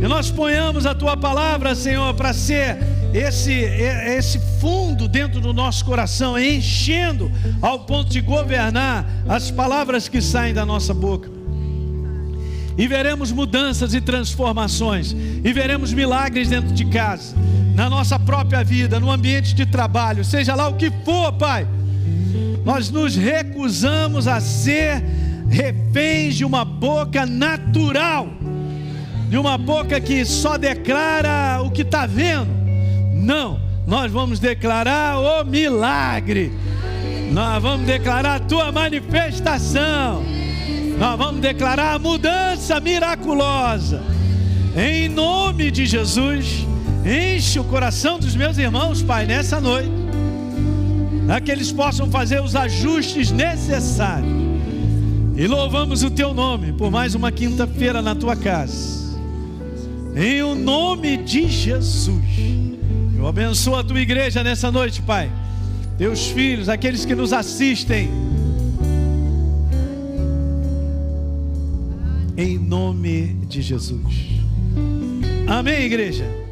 E 0.00 0.08
nós 0.08 0.30
ponhamos 0.30 0.86
a 0.86 0.94
tua 0.94 1.16
palavra, 1.16 1.74
Senhor, 1.74 2.14
para 2.14 2.32
ser 2.32 2.78
esse, 3.12 3.52
esse 3.52 4.40
fundo 4.60 5.06
dentro 5.06 5.40
do 5.40 5.52
nosso 5.52 5.84
coração, 5.84 6.38
enchendo 6.38 7.30
ao 7.60 7.80
ponto 7.80 8.08
de 8.08 8.20
governar 8.20 9.06
as 9.28 9.50
palavras 9.50 10.08
que 10.08 10.22
saem 10.22 10.54
da 10.54 10.64
nossa 10.64 10.94
boca. 10.94 11.28
E 12.78 12.88
veremos 12.88 13.30
mudanças 13.30 13.92
e 13.92 14.00
transformações, 14.00 15.14
e 15.44 15.52
veremos 15.52 15.92
milagres 15.92 16.48
dentro 16.48 16.72
de 16.72 16.86
casa, 16.86 17.34
na 17.74 17.90
nossa 17.90 18.18
própria 18.18 18.64
vida, 18.64 18.98
no 18.98 19.10
ambiente 19.10 19.54
de 19.54 19.66
trabalho, 19.66 20.24
seja 20.24 20.54
lá 20.54 20.68
o 20.68 20.76
que 20.76 20.90
for, 21.04 21.32
Pai. 21.34 21.66
Nós 22.64 22.90
nos 22.90 23.16
recusamos 23.16 24.26
a 24.26 24.40
ser 24.40 25.02
reféns 25.50 26.36
de 26.36 26.44
uma 26.44 26.64
boca 26.64 27.26
natural, 27.26 28.28
de 29.28 29.36
uma 29.36 29.58
boca 29.58 30.00
que 30.00 30.24
só 30.24 30.56
declara 30.56 31.60
o 31.62 31.70
que 31.70 31.82
está 31.82 32.06
vendo. 32.06 32.48
Não, 33.12 33.60
nós 33.86 34.10
vamos 34.12 34.38
declarar 34.38 35.18
o 35.18 35.44
milagre, 35.44 36.52
nós 37.32 37.60
vamos 37.60 37.84
declarar 37.84 38.36
a 38.36 38.40
tua 38.40 38.70
manifestação, 38.70 40.22
nós 40.96 41.18
vamos 41.18 41.40
declarar 41.40 41.96
a 41.96 41.98
mudança 41.98 42.78
miraculosa, 42.80 44.00
em 44.76 45.08
nome 45.08 45.70
de 45.70 45.84
Jesus. 45.84 46.64
Enche 47.04 47.58
o 47.58 47.64
coração 47.64 48.18
dos 48.18 48.36
meus 48.36 48.56
irmãos, 48.58 49.02
Pai, 49.02 49.26
nessa 49.26 49.60
noite, 49.60 49.90
para 51.26 51.40
que 51.40 51.50
eles 51.50 51.72
possam 51.72 52.08
fazer 52.10 52.40
os 52.40 52.54
ajustes 52.54 53.30
necessários 53.30 54.49
e 55.40 55.46
louvamos 55.46 56.02
o 56.02 56.10
teu 56.10 56.34
nome 56.34 56.70
por 56.70 56.90
mais 56.90 57.14
uma 57.14 57.32
quinta-feira 57.32 58.02
na 58.02 58.14
tua 58.14 58.36
casa. 58.36 59.18
Em 60.14 60.42
o 60.42 60.54
nome 60.54 61.16
de 61.16 61.48
Jesus. 61.48 62.22
Eu 63.16 63.26
abençoo 63.26 63.74
a 63.74 63.82
tua 63.82 63.98
igreja 63.98 64.44
nessa 64.44 64.70
noite, 64.70 65.00
Pai. 65.00 65.32
Teus 65.96 66.26
filhos, 66.26 66.68
aqueles 66.68 67.06
que 67.06 67.14
nos 67.14 67.32
assistem. 67.32 68.10
Em 72.36 72.58
nome 72.58 73.28
de 73.48 73.62
Jesus. 73.62 74.42
Amém, 75.46 75.84
igreja. 75.84 76.49